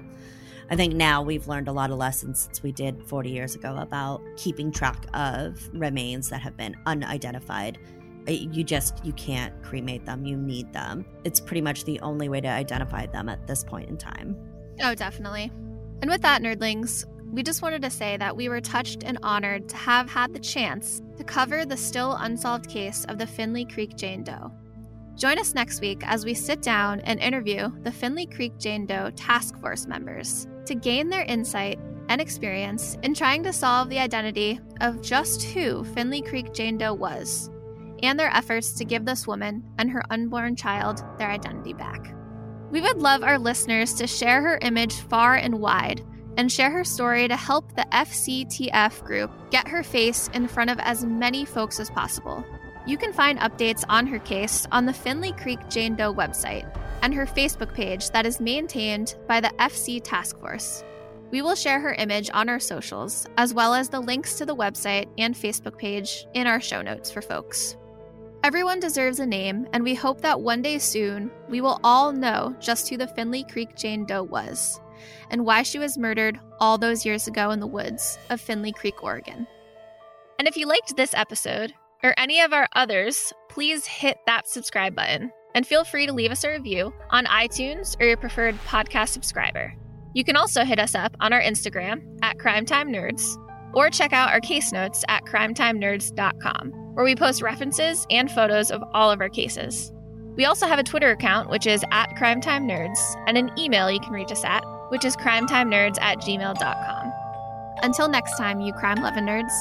I 0.70 0.76
think 0.76 0.94
now 0.94 1.22
we've 1.22 1.48
learned 1.48 1.68
a 1.68 1.72
lot 1.72 1.92
of 1.92 1.98
lessons 1.98 2.42
since 2.42 2.62
we 2.62 2.72
did 2.72 3.02
40 3.08 3.30
years 3.30 3.56
ago 3.56 3.76
about 3.78 4.22
keeping 4.36 4.72
track 4.72 5.06
of 5.14 5.70
remains 5.74 6.30
that 6.30 6.42
have 6.42 6.58
been 6.58 6.76
unidentified 6.86 7.80
you 8.28 8.64
just 8.64 9.04
you 9.06 9.14
can't 9.14 9.54
cremate 9.64 10.06
them. 10.06 10.26
You 10.26 10.38
need 10.38 10.72
them. 10.74 11.06
It's 11.24 11.40
pretty 11.40 11.62
much 11.62 11.86
the 11.86 12.00
only 12.02 12.30
way 12.30 12.42
to 12.42 12.48
identify 12.48 13.06
them 13.06 13.30
at 13.30 13.48
this 13.48 13.64
point 13.64 13.90
in 13.90 13.98
time. 13.98 14.36
Oh 14.82 14.96
definitely. 14.96 15.52
And 16.02 16.10
with 16.12 16.22
that 16.22 16.42
nerdlings 16.42 17.06
we 17.32 17.44
just 17.44 17.62
wanted 17.62 17.82
to 17.82 17.90
say 17.90 18.18
that 18.18 18.36
we 18.36 18.50
were 18.50 18.62
touched 18.62 19.04
and 19.04 19.18
honored 19.22 19.68
to 19.70 19.76
have 19.76 20.10
had 20.10 20.34
the 20.34 20.40
chance 20.40 21.02
to 21.18 21.24
cover 21.24 21.66
the 21.66 21.76
still 21.76 22.14
unsolved 22.14 22.70
case 22.70 23.06
of 23.06 23.18
the 23.18 23.28
Finley 23.28 23.66
Creek 23.66 23.96
Jane 23.98 24.24
Doe. 24.24 24.52
Join 25.16 25.40
us 25.40 25.54
next 25.54 25.82
week 25.82 26.02
as 26.06 26.24
we 26.24 26.34
sit 26.34 26.62
down 26.62 27.02
and 27.02 27.20
interview 27.20 27.70
the 27.84 27.92
Finley 27.92 28.28
Creek 28.28 28.58
Jane 28.60 28.86
Doe 28.86 29.12
Task 29.16 29.60
Force 29.60 29.88
members 29.88 30.48
to 30.66 30.76
gain 30.76 31.10
their 31.10 31.24
insight 31.24 31.80
and 32.10 32.22
experience 32.22 32.98
in 33.04 33.14
trying 33.14 33.44
to 33.44 33.52
solve 33.52 33.90
the 33.90 34.00
identity 34.00 34.60
of 34.80 35.02
just 35.02 35.44
who 35.44 35.84
Finley 35.84 36.22
Creek 36.22 36.54
Jane 36.54 36.78
Doe 36.78 36.94
was 36.94 37.50
and 38.04 38.20
their 38.20 38.34
efforts 38.36 38.74
to 38.74 38.86
give 38.86 39.06
this 39.06 39.28
woman 39.28 39.64
and 39.78 39.90
her 39.90 40.04
unborn 40.10 40.56
child 40.56 41.04
their 41.18 41.30
identity 41.30 41.74
back. 41.74 42.14
We 42.72 42.82
would 42.82 42.98
love 42.98 43.24
our 43.24 43.40
listeners 43.40 43.94
to 43.96 44.08
share 44.08 44.42
her 44.42 44.60
image 44.62 44.96
far 45.02 45.36
and 45.36 45.60
wide 45.60 46.04
and 46.38 46.52
share 46.52 46.70
her 46.72 46.84
story 46.84 47.28
to 47.28 47.36
help 47.36 47.76
the 47.76 47.88
FCTF 47.92 49.04
group 49.04 49.32
get 49.50 49.68
her 49.68 49.84
face 49.84 50.30
in 50.34 50.48
front 50.48 50.70
of 50.70 50.80
as 50.80 51.04
many 51.04 51.46
folks 51.46 51.80
as 51.80 51.90
possible. 51.90 52.46
You 52.86 52.98
can 52.98 53.12
find 53.12 53.40
updates 53.40 53.84
on 53.90 54.08
her 54.08 54.20
case 54.20 54.66
on 54.72 54.86
the 54.86 54.94
Finley 54.94 55.34
Creek 55.34 55.60
Jane 55.70 55.96
Doe 55.96 56.14
website 56.14 56.70
and 57.02 57.14
her 57.14 57.26
Facebook 57.26 57.74
page 57.74 58.12
that 58.12 58.26
is 58.26 58.40
maintained 58.40 59.16
by 59.28 59.42
the 59.42 59.54
FC 59.60 60.02
Task 60.04 60.40
Force. 60.40 60.84
We 61.32 61.42
will 61.42 61.56
share 61.56 61.82
her 61.82 61.94
image 61.94 62.30
on 62.34 62.48
our 62.48 62.60
socials, 62.60 63.28
as 63.38 63.54
well 63.54 63.74
as 63.74 63.90
the 63.90 64.00
links 64.00 64.36
to 64.36 64.46
the 64.46 64.56
website 64.56 65.10
and 65.18 65.36
Facebook 65.36 65.78
page 65.78 66.26
in 66.34 66.48
our 66.48 66.62
show 66.62 66.82
notes 66.82 67.12
for 67.12 67.22
folks. 67.22 67.76
Everyone 68.48 68.80
deserves 68.80 69.20
a 69.20 69.26
name, 69.26 69.68
and 69.74 69.84
we 69.84 69.94
hope 69.94 70.22
that 70.22 70.40
one 70.40 70.62
day 70.62 70.78
soon 70.78 71.30
we 71.50 71.60
will 71.60 71.82
all 71.84 72.14
know 72.14 72.56
just 72.62 72.88
who 72.88 72.96
the 72.96 73.10
Finley 73.10 73.44
Creek 73.44 73.76
Jane 73.76 74.06
Doe 74.06 74.24
was 74.24 74.80
and 75.32 75.44
why 75.44 75.64
she 75.64 75.80
was 75.80 75.98
murdered 75.98 76.40
all 76.62 76.78
those 76.78 77.06
years 77.06 77.28
ago 77.28 77.52
in 77.52 77.60
the 77.60 77.68
woods 77.68 78.18
of 78.30 78.40
Finley 78.40 78.72
Creek, 78.72 79.04
Oregon. 79.04 79.46
And 80.40 80.48
if 80.48 80.56
you 80.56 80.66
liked 80.66 80.96
this 80.96 81.14
episode 81.14 81.74
or 82.04 82.14
any 82.18 82.40
of 82.40 82.54
our 82.54 82.70
others, 82.72 83.34
please 83.50 83.86
hit 83.86 84.18
that 84.28 84.48
subscribe 84.48 84.96
button 84.96 85.30
and 85.54 85.68
feel 85.68 85.84
free 85.84 86.06
to 86.06 86.14
leave 86.14 86.32
us 86.32 86.46
a 86.46 86.52
review 86.52 86.94
on 87.10 87.26
iTunes 87.26 88.00
or 88.00 88.06
your 88.06 88.16
preferred 88.16 88.56
podcast 88.64 89.10
subscriber. 89.10 89.74
You 90.14 90.24
can 90.24 90.38
also 90.38 90.64
hit 90.64 90.80
us 90.80 90.96
up 90.96 91.18
on 91.20 91.34
our 91.34 91.42
Instagram 91.42 92.18
at 92.22 92.38
Crimetime 92.38 92.96
Nerds 92.96 93.26
or 93.74 93.90
check 93.90 94.14
out 94.14 94.32
our 94.32 94.42
case 94.42 94.72
notes 94.72 95.04
at 95.08 95.24
crimetimenerds.com, 95.26 96.72
where 96.94 97.06
we 97.06 97.16
post 97.16 97.42
references 97.42 98.06
and 98.10 98.32
photos 98.32 98.72
of 98.72 98.84
all 98.94 99.12
of 99.12 99.22
our 99.22 99.30
cases. 99.30 99.92
We 100.36 100.46
also 100.46 100.68
have 100.68 100.80
a 100.80 100.84
Twitter 100.84 101.12
account, 101.12 101.50
which 101.50 101.66
is 101.66 101.84
at 101.92 102.16
Crimetime 102.16 102.70
Nerds, 102.70 103.00
and 103.28 103.38
an 103.38 103.52
email 103.58 103.90
you 103.90 104.00
can 104.00 104.14
reach 104.14 104.32
us 104.32 104.44
at, 104.44 104.64
which 104.90 105.04
is 105.04 105.16
crimetimenerds 105.18 106.00
at 106.00 106.20
gmail.com. 106.20 107.14
Until 107.84 108.08
next 108.08 108.38
time, 108.38 108.60
you 108.62 108.74
crime 108.74 109.02
loving 109.02 109.26
nerds. 109.26 109.52